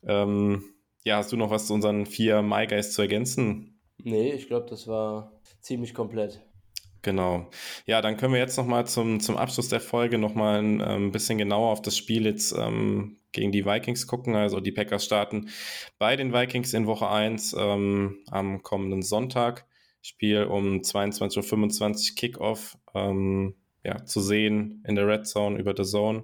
[0.05, 0.65] Ähm,
[1.05, 3.79] ja, hast du noch was zu unseren vier My Guys zu ergänzen?
[3.97, 6.41] Nee, ich glaube, das war ziemlich komplett.
[7.01, 7.49] Genau.
[7.85, 11.11] Ja, dann können wir jetzt nochmal zum, zum Abschluss der Folge nochmal ein, ein ähm,
[11.13, 14.35] bisschen genauer auf das Spiel jetzt ähm, gegen die Vikings gucken.
[14.35, 15.47] Also die Packers starten
[15.97, 19.65] bei den Vikings in Woche 1 ähm, am kommenden Sonntag.
[20.07, 25.83] Spiel um 22.25 Uhr Kickoff ähm, ja, zu sehen in der Red Zone über The
[25.83, 26.23] Zone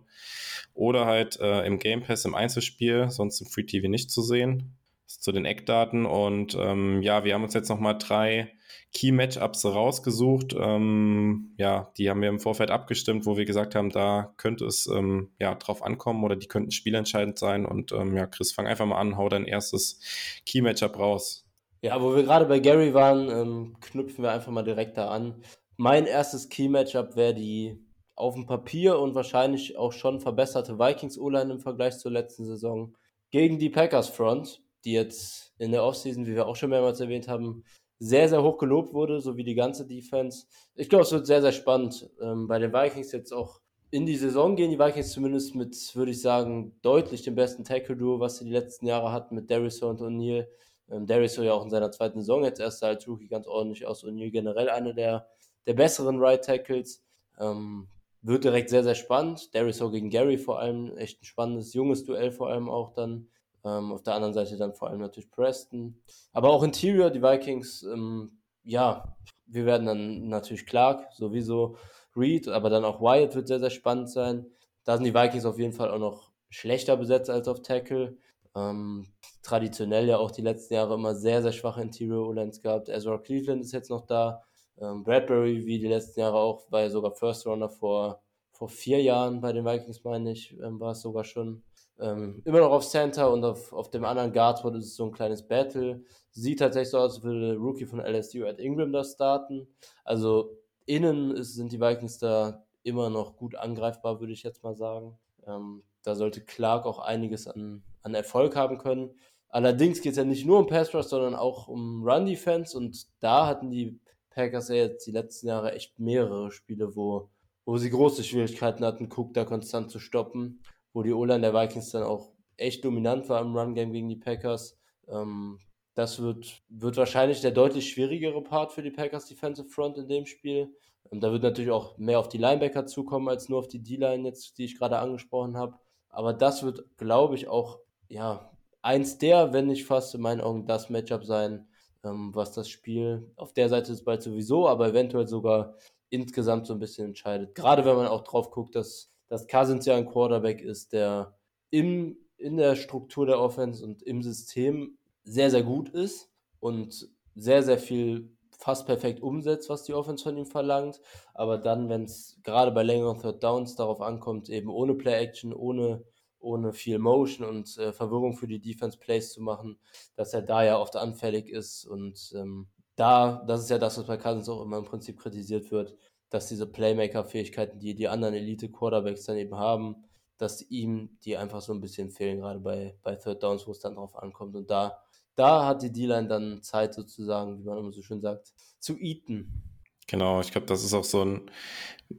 [0.73, 4.75] oder halt äh, im Game Pass im Einzelspiel, sonst im Free TV nicht zu sehen.
[5.05, 8.53] Das zu den Eckdaten und ähm, ja, wir haben uns jetzt nochmal drei
[8.93, 10.55] Key Matchups rausgesucht.
[10.57, 14.87] Ähm, ja, die haben wir im Vorfeld abgestimmt, wo wir gesagt haben, da könnte es
[14.87, 17.65] ähm, ja drauf ankommen oder die könnten spielentscheidend sein.
[17.65, 19.99] Und ähm, ja, Chris, fang einfach mal an, hau dein erstes
[20.45, 21.42] Key Matchup raus.
[21.83, 25.43] Ja, wo wir gerade bei Gary waren, ähm, knüpfen wir einfach mal direkt da an.
[25.75, 27.77] Mein erstes Key-Matchup wäre die
[28.15, 32.95] auf dem Papier und wahrscheinlich auch schon verbesserte Vikings-O-Line im Vergleich zur letzten Saison
[33.31, 37.65] gegen die Packers-Front, die jetzt in der Offseason, wie wir auch schon mehrmals erwähnt haben,
[37.99, 40.45] sehr, sehr hoch gelobt wurde, so wie die ganze Defense.
[40.75, 42.09] Ich glaube, es wird sehr, sehr spannend.
[42.21, 43.59] Ähm, bei den Vikings jetzt auch
[43.91, 48.21] in die Saison gehen die Vikings zumindest mit, würde ich sagen, deutlich dem besten Tackle-Duo,
[48.21, 50.47] was sie die letzten Jahre hatten mit Darius und O'Neill.
[50.93, 54.03] Ähm, Darius ja auch in seiner zweiten Saison jetzt erst als Rookie ganz ordentlich aus.
[54.03, 55.27] O'Neill generell einer der,
[55.65, 57.03] der besseren Right Tackles.
[57.39, 57.87] Ähm,
[58.21, 59.53] wird direkt sehr, sehr spannend.
[59.53, 63.27] Darius gegen Gary vor allem, echt ein spannendes, junges Duell vor allem auch dann.
[63.65, 66.01] Ähm, auf der anderen Seite dann vor allem natürlich Preston.
[66.31, 69.15] Aber auch Interior, die Vikings, ähm, ja,
[69.45, 71.77] wir werden dann natürlich Clark, sowieso
[72.15, 74.45] Reed, aber dann auch Wyatt wird sehr, sehr spannend sein.
[74.83, 78.17] Da sind die Vikings auf jeden Fall auch noch schlechter besetzt als auf Tackle.
[78.55, 79.07] Ähm,
[79.41, 82.89] traditionell ja auch die letzten Jahre immer sehr, sehr schwache Interior O-Lines gehabt.
[82.89, 84.43] Ezra Cleveland ist jetzt noch da.
[84.79, 89.01] Ähm, Bradbury, wie die letzten Jahre auch, war ja sogar First Runner vor, vor vier
[89.01, 91.63] Jahren bei den Vikings, meine ich, ähm, war es sogar schon.
[91.99, 95.11] Ähm, immer noch auf Center und auf, auf dem anderen Guardboard ist es so ein
[95.11, 96.03] kleines Battle.
[96.31, 99.67] Sieht tatsächlich so aus, als würde Rookie von LSU at Ingram da starten.
[100.03, 104.75] Also innen ist, sind die Vikings da immer noch gut angreifbar, würde ich jetzt mal
[104.75, 105.17] sagen.
[105.45, 109.11] Ähm, da sollte Clark auch einiges an, an Erfolg haben können.
[109.49, 113.07] Allerdings geht es ja nicht nur um Pass Rush, sondern auch um Run Defense und
[113.19, 113.99] da hatten die
[114.29, 117.29] Packers ja jetzt die letzten Jahre echt mehrere Spiele, wo,
[117.65, 121.91] wo sie große Schwierigkeiten hatten, Cook da konstant zu stoppen, wo die O-Line der Vikings
[121.91, 124.77] dann auch echt dominant war im Run-Game gegen die Packers.
[125.07, 125.59] Ähm,
[125.95, 130.25] das wird, wird wahrscheinlich der deutlich schwierigere Part für die Packers Defensive Front in dem
[130.25, 130.75] Spiel.
[131.11, 134.27] Ähm, da wird natürlich auch mehr auf die Linebacker zukommen als nur auf die D-Line
[134.27, 135.77] jetzt, die ich gerade angesprochen habe.
[136.09, 137.79] Aber das wird, glaube ich, auch
[138.13, 138.51] ja,
[138.81, 141.67] eins der, wenn nicht fast in meinen Augen das Matchup sein,
[142.03, 145.75] ähm, was das Spiel auf der Seite des Balls sowieso, aber eventuell sogar
[146.09, 147.55] insgesamt so ein bisschen entscheidet.
[147.55, 151.35] Gerade wenn man auch drauf guckt, dass, dass Cousins ja ein Quarterback ist, der
[151.71, 157.63] im, in der Struktur der Offense und im System sehr, sehr gut ist und sehr,
[157.63, 161.01] sehr viel fast perfekt umsetzt, was die Offense von ihm verlangt.
[161.33, 166.03] Aber dann, wenn es gerade bei längeren Third Downs darauf ankommt, eben ohne Play-Action, ohne,
[166.43, 169.77] ohne viel Motion und äh, Verwirrung für die Defense-Plays zu machen,
[170.15, 171.85] dass er da ja oft anfällig ist.
[171.85, 175.71] Und ähm, da, das ist ja das, was bei Cousins auch immer im Prinzip kritisiert
[175.71, 175.95] wird,
[176.29, 180.03] dass diese Playmaker-Fähigkeiten, die die anderen Elite-Quarterbacks dann eben haben,
[180.37, 183.79] dass ihm die einfach so ein bisschen fehlen, gerade bei, bei Third Downs, wo es
[183.79, 184.55] dann drauf ankommt.
[184.55, 185.03] Und da
[185.35, 189.63] da hat die D-Line dann Zeit sozusagen, wie man immer so schön sagt, zu eaten.
[190.07, 191.49] Genau, ich glaube, das ist auch so ein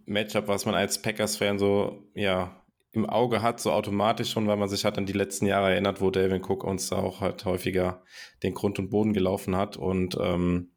[0.06, 2.63] Matchup, was man als Packers-Fan so, ja,
[2.96, 6.00] im Auge hat, so automatisch schon, weil man sich halt an die letzten Jahre erinnert,
[6.00, 8.02] wo Delvin Cook uns da auch halt häufiger
[8.42, 9.76] den Grund und Boden gelaufen hat.
[9.76, 10.72] Und ähm,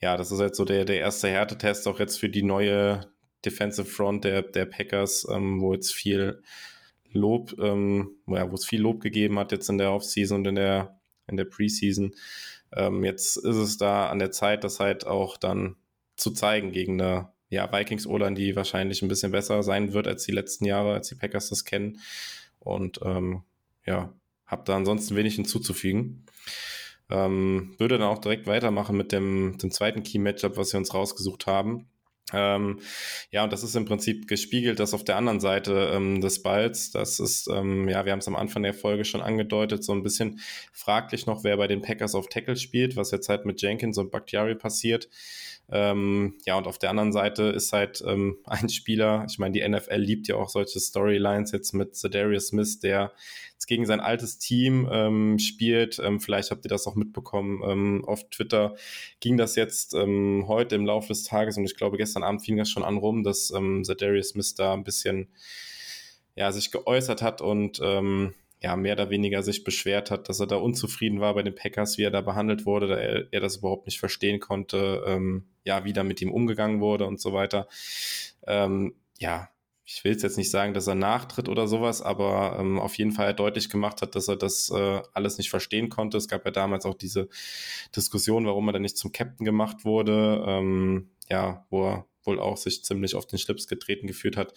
[0.00, 3.12] ja, das ist jetzt so der, der erste Härtetest auch jetzt für die neue
[3.44, 6.42] Defensive Front der, der Packers, ähm, wo jetzt viel
[7.12, 10.54] Lob, ähm, ja, wo es viel Lob gegeben hat jetzt in der Offseason und in
[10.54, 12.14] der in der Preseason.
[12.72, 15.76] Ähm, jetzt ist es da an der Zeit, das halt auch dann
[16.16, 20.24] zu zeigen gegen eine ja, Vikings Olan, die wahrscheinlich ein bisschen besser sein wird als
[20.24, 22.00] die letzten Jahre, als die Packers das kennen.
[22.60, 23.42] Und ähm,
[23.84, 24.12] ja,
[24.46, 26.24] habe da ansonsten wenig hinzuzufügen.
[27.10, 31.46] Ähm, würde dann auch direkt weitermachen mit dem, dem zweiten Key-Matchup, was wir uns rausgesucht
[31.46, 31.88] haben.
[32.32, 32.80] Ähm,
[33.30, 36.90] ja, und das ist im Prinzip gespiegelt, das auf der anderen Seite ähm, des Balls.
[36.90, 40.02] Das ist, ähm, ja, wir haben es am Anfang der Folge schon angedeutet, so ein
[40.02, 40.40] bisschen
[40.72, 44.10] fraglich noch, wer bei den Packers auf Tackle spielt, was jetzt halt mit Jenkins und
[44.10, 45.08] Bakhtiari passiert.
[45.72, 49.66] Ähm, ja, und auf der anderen Seite ist halt ähm, ein Spieler, ich meine, die
[49.66, 53.12] NFL liebt ja auch solche Storylines jetzt mit Zedarius Smith, der
[53.60, 55.98] jetzt gegen sein altes Team ähm, spielt.
[55.98, 57.62] Ähm, vielleicht habt ihr das auch mitbekommen.
[57.62, 58.74] Ähm, auf Twitter
[59.20, 62.56] ging das jetzt ähm, heute im Laufe des Tages und ich glaube, gestern Abend fing
[62.56, 65.28] das schon an rum, dass ähm, Zedarius Smith da ein bisschen
[66.36, 68.32] ja, sich geäußert hat und ähm,
[68.62, 71.98] ja, mehr oder weniger sich beschwert hat, dass er da unzufrieden war bei den Packers,
[71.98, 75.84] wie er da behandelt wurde, da er, er das überhaupt nicht verstehen konnte, ähm, ja,
[75.84, 77.68] wie da mit ihm umgegangen wurde und so weiter.
[78.46, 79.50] Ähm, ja,
[79.92, 83.34] ich will jetzt nicht sagen, dass er nachtritt oder sowas, aber ähm, auf jeden Fall
[83.34, 86.16] deutlich gemacht hat, dass er das äh, alles nicht verstehen konnte.
[86.16, 87.28] Es gab ja damals auch diese
[87.96, 92.56] Diskussion, warum er dann nicht zum Captain gemacht wurde, ähm, ja, wo er wohl auch
[92.56, 94.52] sich ziemlich auf den Schlips getreten gefühlt hat.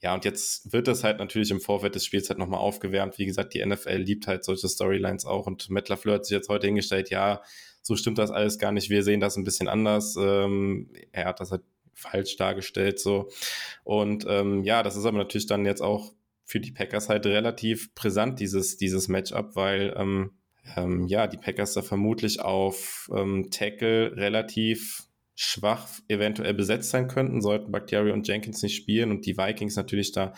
[0.00, 3.18] Ja, und jetzt wird das halt natürlich im Vorfeld des Spiels halt nochmal aufgewärmt.
[3.18, 6.48] Wie gesagt, die NFL liebt halt solche Storylines auch und Matt LaFleur hat sich jetzt
[6.48, 7.42] heute hingestellt, ja,
[7.82, 10.14] so stimmt das alles gar nicht, wir sehen das ein bisschen anders.
[10.16, 11.62] Ähm, er hat das halt
[11.98, 13.28] falsch dargestellt so.
[13.84, 16.12] Und ähm, ja, das ist aber natürlich dann jetzt auch
[16.44, 20.30] für die Packers halt relativ brisant, dieses, dieses Matchup, weil ähm,
[20.76, 25.04] ähm, ja, die Packers da vermutlich auf ähm, Tackle relativ
[25.40, 30.10] schwach eventuell besetzt sein könnten, sollten Bakhtiari und Jenkins nicht spielen und die Vikings natürlich
[30.10, 30.32] da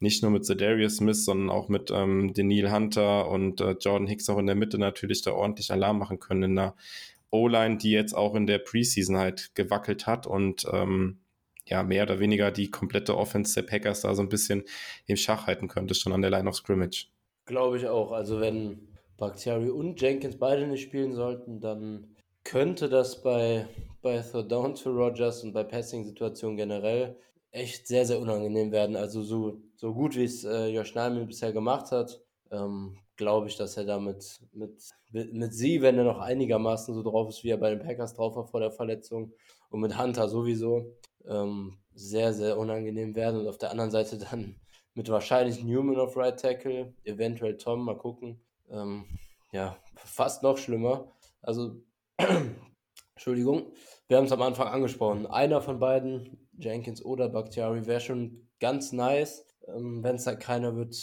[0.00, 4.30] nicht nur mit Zedarius Smith, sondern auch mit ähm, Daniil Hunter und äh, Jordan Hicks
[4.30, 6.74] auch in der Mitte natürlich da ordentlich Alarm machen können in der
[7.30, 11.18] O-Line, die jetzt auch in der Preseason halt gewackelt hat und ähm,
[11.66, 14.64] ja, mehr oder weniger die komplette Offense der Packers da so ein bisschen
[15.06, 17.08] im Schach halten könnte, schon an der Line of Scrimmage.
[17.44, 18.12] Glaube ich auch.
[18.12, 22.14] Also wenn Bakhtiari und Jenkins beide nicht spielen sollten, dann
[22.44, 23.66] könnte das bei
[24.06, 27.16] bei Third Downs für Rogers und bei Passing-Situationen generell
[27.50, 28.94] echt sehr, sehr unangenehm werden.
[28.94, 32.20] Also so, so gut wie es äh, Josh Neiman bisher gemacht hat,
[32.52, 37.02] ähm, glaube ich, dass er damit mit, mit, mit sie, wenn er noch einigermaßen so
[37.02, 39.32] drauf ist, wie er bei den Packers drauf war vor der Verletzung
[39.70, 40.94] und mit Hunter sowieso,
[41.26, 43.40] ähm, sehr, sehr unangenehm werden.
[43.40, 44.56] Und auf der anderen Seite dann
[44.94, 48.40] mit wahrscheinlich Newman auf Right Tackle, eventuell Tom, mal gucken.
[48.70, 49.04] Ähm,
[49.52, 51.12] ja, fast noch schlimmer.
[51.42, 51.82] Also,
[53.14, 53.72] Entschuldigung,
[54.08, 55.26] wir haben es am Anfang angesprochen.
[55.26, 59.46] Einer von beiden, Jenkins oder Bakhtiari, wäre schon ganz nice.
[59.68, 60.96] Ähm, Wenn es da keiner wird,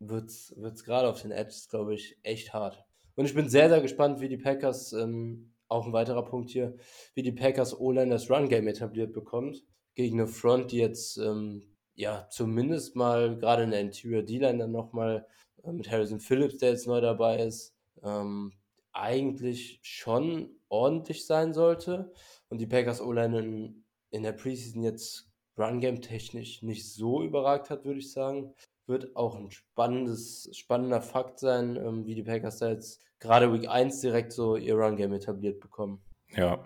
[0.00, 2.84] wird es gerade auf den Edges, glaube ich, echt hart.
[3.14, 6.76] Und ich bin sehr, sehr gespannt, wie die Packers, ähm, auch ein weiterer Punkt hier,
[7.14, 9.64] wie die Packers O-Line das Run-Game etabliert bekommt.
[9.94, 11.62] Gegen eine Front, die jetzt, ähm,
[11.94, 15.26] ja, zumindest mal gerade in der Interior D-Line dann nochmal
[15.64, 18.52] äh, mit Harrison Phillips, der jetzt neu dabei ist, ähm,
[18.92, 22.12] eigentlich schon ordentlich sein sollte
[22.48, 27.84] und die Packers O-Line in, in der Preseason jetzt Run-Game technisch nicht so überragt hat,
[27.84, 28.54] würde ich sagen.
[28.86, 33.68] Wird auch ein spannendes, spannender Fakt sein, ähm, wie die Packers da jetzt gerade Week
[33.68, 36.02] 1 direkt so ihr Run-Game etabliert bekommen.
[36.36, 36.64] Ja,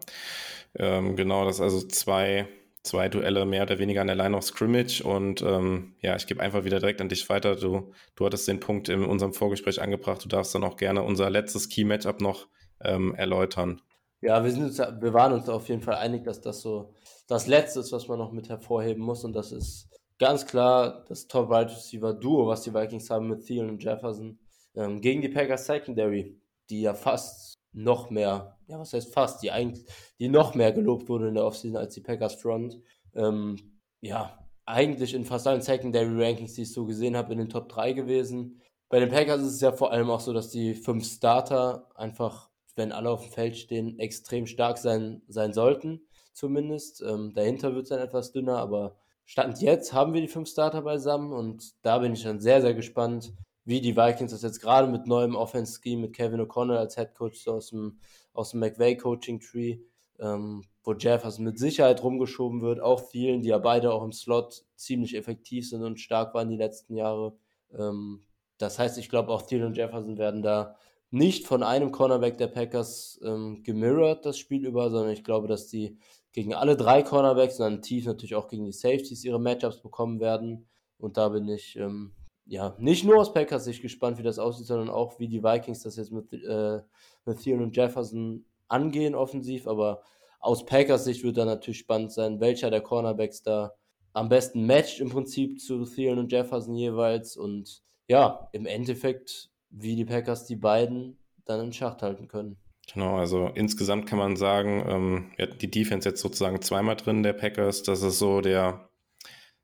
[0.75, 2.49] ähm, genau, das also zwei,
[2.83, 6.41] zwei Duelle mehr oder weniger an der Line of Scrimmage und ähm, ja, ich gebe
[6.41, 7.57] einfach wieder direkt an dich weiter.
[7.57, 10.25] Du, du hattest den Punkt in unserem Vorgespräch angebracht.
[10.25, 12.49] Du darfst dann auch gerne unser letztes Key-Matchup noch
[12.83, 13.81] ähm, erläutern.
[14.23, 16.93] Ja, wir, sind uns, wir waren uns auf jeden Fall einig, dass das so
[17.27, 19.25] das Letzte ist, was man noch mit hervorheben muss.
[19.25, 19.89] Und das ist
[20.21, 24.39] ganz klar das Top-Wide Receiver Duo, was die Vikings haben mit Thielen und Jefferson.
[24.77, 26.41] Ähm, gegen die Packers Secondary,
[26.71, 29.85] die ja fast noch mehr, ja, was heißt fast, die eigentlich,
[30.21, 32.81] die noch mehr gelobt wurde in der Offseason als die Packers Front.
[33.14, 33.57] Ähm,
[34.01, 37.68] ja, eigentlich in fast allen Secondary Rankings, die ich so gesehen habe, in den Top
[37.68, 38.61] 3 gewesen.
[38.89, 42.51] Bei den Packers ist es ja vor allem auch so, dass die fünf Starter einfach
[42.77, 46.01] wenn alle auf dem Feld stehen, extrem stark sein, sein sollten,
[46.33, 47.03] zumindest.
[47.03, 48.97] Ähm, dahinter wird es dann etwas dünner, aber
[49.31, 52.74] Stand jetzt haben wir die fünf Starter beisammen und da bin ich dann sehr, sehr
[52.74, 53.33] gespannt,
[53.64, 57.47] wie die Vikings das jetzt gerade mit neuem Offense-Scheme, mit Kevin O'Connell als Head Coach
[57.47, 58.01] aus dem,
[58.33, 59.78] aus dem McVay-Coaching-Tree,
[60.18, 64.64] ähm, wo Jefferson mit Sicherheit rumgeschoben wird, auch vielen, die ja beide auch im Slot
[64.74, 67.39] ziemlich effektiv sind und stark waren die letzten Jahre.
[67.72, 68.24] Ähm,
[68.59, 70.74] das heißt, ich glaube, auch Thielen und Jefferson werden da
[71.12, 75.68] nicht von einem Cornerback der Packers ähm, gemirrored das Spiel über, sondern ich glaube, dass
[75.68, 75.99] die
[76.33, 80.20] gegen alle drei Cornerbacks und dann tief natürlich auch gegen die Safeties ihre Matchups bekommen
[80.20, 80.68] werden.
[80.99, 82.12] Und da bin ich ähm,
[82.47, 85.83] ja nicht nur aus Packers Sicht gespannt, wie das aussieht, sondern auch wie die Vikings
[85.83, 86.81] das jetzt mit, äh,
[87.24, 89.66] mit Thielen und Jefferson angehen offensiv.
[89.66, 90.03] Aber
[90.39, 93.74] aus Packers Sicht wird dann natürlich spannend sein, welcher der Cornerbacks da
[94.12, 97.37] am besten matcht im Prinzip zu Thielen und Jefferson jeweils.
[97.37, 102.57] Und ja, im Endeffekt wie die Packers die beiden dann in Schacht halten können.
[102.93, 107.22] Genau, also insgesamt kann man sagen, ähm, wir hatten die Defense jetzt sozusagen zweimal drin,
[107.22, 107.82] der Packers.
[107.84, 108.91] Das ist so der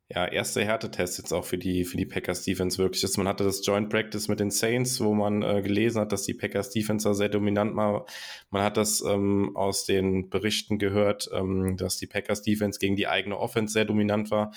[0.08, 3.16] ja, erste Härtetest jetzt auch für die, für die Packers Defense wirklich ist.
[3.16, 6.34] Man hatte das Joint Practice mit den Saints, wo man äh, gelesen hat, dass die
[6.34, 8.06] Packers Defense sehr dominant war.
[8.50, 13.08] Man hat das ähm, aus den Berichten gehört, ähm, dass die Packers Defense gegen die
[13.08, 14.52] eigene Offense sehr dominant war.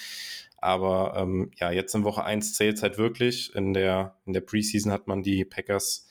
[0.57, 3.55] Aber ähm, ja, jetzt in Woche 1 zählt es halt wirklich.
[3.55, 6.07] In der, in der Preseason hat man die Packers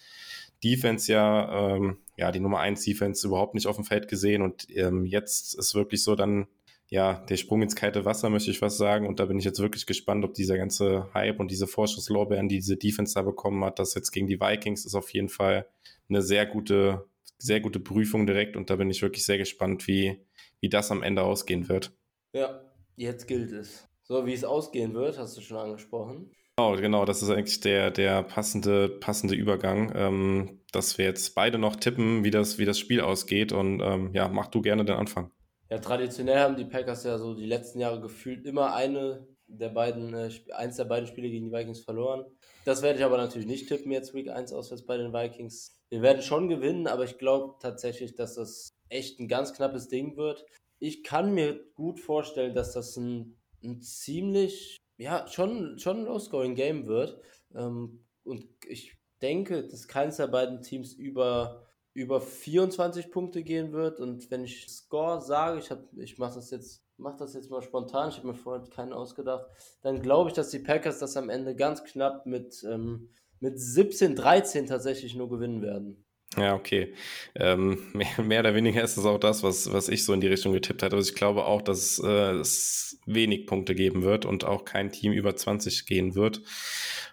[0.65, 4.43] Defense ja, ähm, ja, die Nummer 1 Defense überhaupt nicht auf dem Feld gesehen.
[4.43, 6.49] Und ähm, jetzt ist wirklich so dann
[6.91, 9.07] ja, der Sprung ins kalte Wasser, möchte ich was sagen.
[9.07, 12.57] Und da bin ich jetzt wirklich gespannt, ob dieser ganze Hype und diese Vorschusslorbeeren, die
[12.57, 15.67] diese Defense da bekommen hat, das jetzt gegen die Vikings ist auf jeden Fall
[16.09, 17.07] eine sehr gute,
[17.37, 18.57] sehr gute Prüfung direkt.
[18.57, 20.19] Und da bin ich wirklich sehr gespannt, wie,
[20.61, 21.93] wie das am Ende ausgehen wird.
[22.33, 22.61] Ja,
[22.97, 23.87] jetzt gilt es.
[24.03, 26.31] So, wie es ausgehen wird, hast du schon angesprochen.
[26.59, 31.57] Genau, genau, das ist eigentlich der, der passende, passende Übergang, ähm, dass wir jetzt beide
[31.57, 33.53] noch tippen, wie das, wie das Spiel ausgeht.
[33.53, 35.31] Und ähm, ja, mach du gerne den Anfang.
[35.71, 40.13] Ja, traditionell haben die Packers ja so die letzten Jahre gefühlt immer eine der beiden,
[40.15, 42.25] äh, eins der beiden Spiele gegen die Vikings verloren.
[42.65, 45.79] Das werde ich aber natürlich nicht tippen jetzt Week 1 auswärts bei den Vikings.
[45.91, 50.17] Wir werden schon gewinnen, aber ich glaube tatsächlich, dass das echt ein ganz knappes Ding
[50.17, 50.45] wird.
[50.81, 56.87] Ich kann mir gut vorstellen, dass das ein, ein ziemlich, ja, schon, schon ein Low-Scoring-Game
[56.87, 57.21] wird.
[57.55, 61.69] Ähm, und ich denke, dass keins der beiden Teams über
[61.99, 63.99] über 24 Punkte gehen wird.
[63.99, 68.11] Und wenn ich Score sage, ich, ich mache das, jetzt, mach das jetzt mal spontan,
[68.11, 69.47] ich habe mir vorher keinen ausgedacht,
[69.83, 74.15] dann glaube ich, dass die Packers das am Ende ganz knapp mit, ähm, mit 17,
[74.15, 76.05] 13 tatsächlich nur gewinnen werden.
[76.37, 76.95] Ja, okay.
[77.35, 80.27] Ähm, mehr, mehr, oder weniger ist es auch das, was, was ich so in die
[80.27, 80.97] Richtung getippt hatte.
[80.97, 85.13] Also ich glaube auch, dass äh, es wenig Punkte geben wird und auch kein Team
[85.13, 86.43] über 20 gehen wird.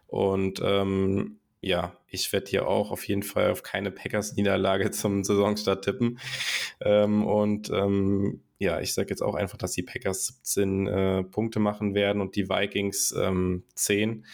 [0.08, 5.84] Und ähm, ja, ich werde hier auch auf jeden Fall auf keine Packers-Niederlage zum Saisonstart
[5.86, 6.20] tippen.
[6.82, 11.60] Ähm, und ähm, ja, ich sage jetzt auch einfach, dass die Packers 17 äh, Punkte
[11.60, 14.26] machen werden und die Vikings ähm, 10.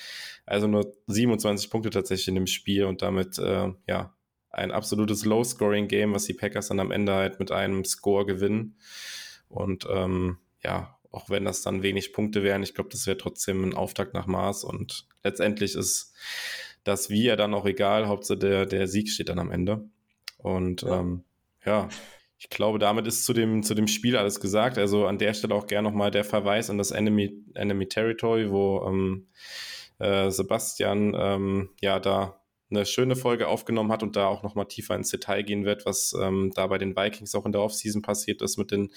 [0.46, 4.14] Also nur 27 Punkte tatsächlich in dem Spiel und damit äh, ja
[4.52, 8.76] ein absolutes Low-Scoring-Game, was die Packers dann am Ende halt mit einem Score gewinnen.
[9.48, 13.64] Und ähm, ja, auch wenn das dann wenig Punkte wären, ich glaube, das wäre trotzdem
[13.64, 16.14] ein Auftakt nach Maß und letztendlich ist
[16.84, 19.86] das Wie ja dann auch egal, Hauptsache der, der Sieg steht dann am Ende.
[20.38, 21.24] Und ja, ähm,
[21.66, 21.90] ja
[22.40, 24.80] ich glaube, damit ist zu dem, zu dem Spiel alles gesagt.
[24.80, 28.84] Also an der Stelle auch gerne nochmal der Verweis an das Enemy, Enemy Territory, wo
[28.88, 29.28] ähm,
[30.00, 32.41] äh, Sebastian ähm, ja da
[32.72, 36.16] eine schöne Folge aufgenommen hat und da auch nochmal tiefer ins Detail gehen wird, was
[36.20, 38.92] ähm, da bei den Vikings auch in der Offseason passiert ist mit den,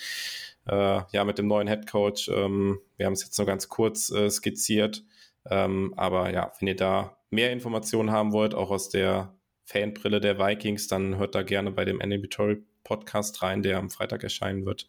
[0.67, 2.29] äh, ja, mit dem neuen Head Coach.
[2.29, 5.05] Ähm, wir haben es jetzt nur ganz kurz äh, skizziert.
[5.51, 10.39] Ähm, aber ja, wenn ihr da mehr Informationen haben wollt, auch aus der Fanbrille der
[10.39, 14.89] Vikings, dann hört da gerne bei dem Animatory Podcast rein, der am Freitag erscheinen wird.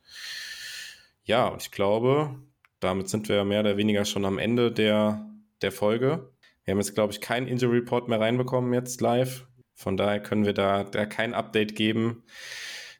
[1.23, 2.35] Ja, und ich glaube,
[2.79, 5.25] damit sind wir mehr oder weniger schon am Ende der,
[5.61, 6.29] der Folge.
[6.65, 9.47] Wir haben jetzt, glaube ich, keinen Injury Report mehr reinbekommen jetzt live.
[9.75, 12.23] Von daher können wir da, da kein Update geben.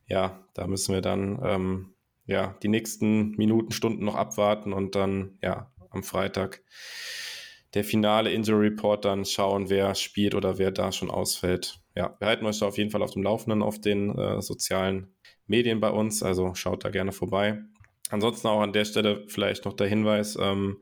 [0.08, 1.96] Ja, da müssen wir dann ähm,
[2.26, 6.64] ja, die nächsten Minuten, Stunden noch abwarten und dann ja am Freitag
[7.74, 11.80] der finale Injury Report dann schauen, wer spielt oder wer da schon ausfällt.
[11.96, 15.14] Ja, wir halten euch da auf jeden Fall auf dem Laufenden auf den äh, sozialen
[15.48, 17.62] Medien bei uns, also schaut da gerne vorbei.
[18.10, 20.78] Ansonsten auch an der Stelle vielleicht noch der Hinweis, ähm,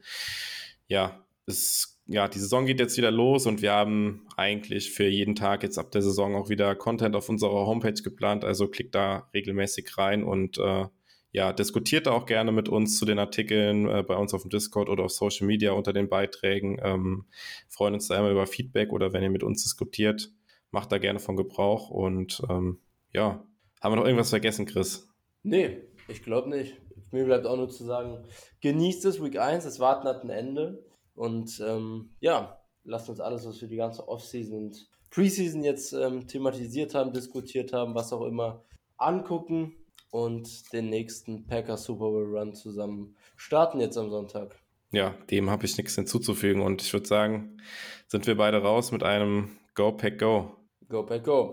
[0.88, 5.36] ja, es, ja, die Saison geht jetzt wieder los und wir haben eigentlich für jeden
[5.36, 9.30] Tag jetzt ab der Saison auch wieder Content auf unserer Homepage geplant, also klickt da
[9.34, 10.86] regelmäßig rein und äh,
[11.34, 14.88] ja, diskutiert auch gerne mit uns zu den Artikeln äh, bei uns auf dem Discord
[14.88, 16.80] oder auf Social Media unter den Beiträgen.
[16.84, 17.26] Ähm,
[17.68, 20.32] freuen uns da immer über Feedback oder wenn ihr mit uns diskutiert,
[20.70, 21.89] macht da gerne von Gebrauch.
[21.89, 22.80] Und ähm,
[23.14, 23.43] ja,
[23.82, 25.10] haben wir noch irgendwas vergessen, Chris?
[25.41, 26.80] Nee, ich glaube nicht.
[27.12, 28.24] Mir bleibt auch nur zu sagen,
[28.62, 30.86] genießt es Week 1, das Warten hat ein Ende.
[31.16, 36.28] Und ähm, ja, lasst uns alles, was wir die ganze Offseason und Preseason jetzt ähm,
[36.28, 38.64] thematisiert haben, diskutiert haben, was auch immer,
[38.97, 39.76] angucken
[40.09, 44.55] und den nächsten Packers Super Bowl Run zusammen starten jetzt am Sonntag.
[44.91, 47.57] Ja, dem habe ich nichts hinzuzufügen und ich würde sagen,
[48.07, 50.55] sind wir beide raus mit einem Go Pack Go.
[50.88, 51.51] Go Pack Go.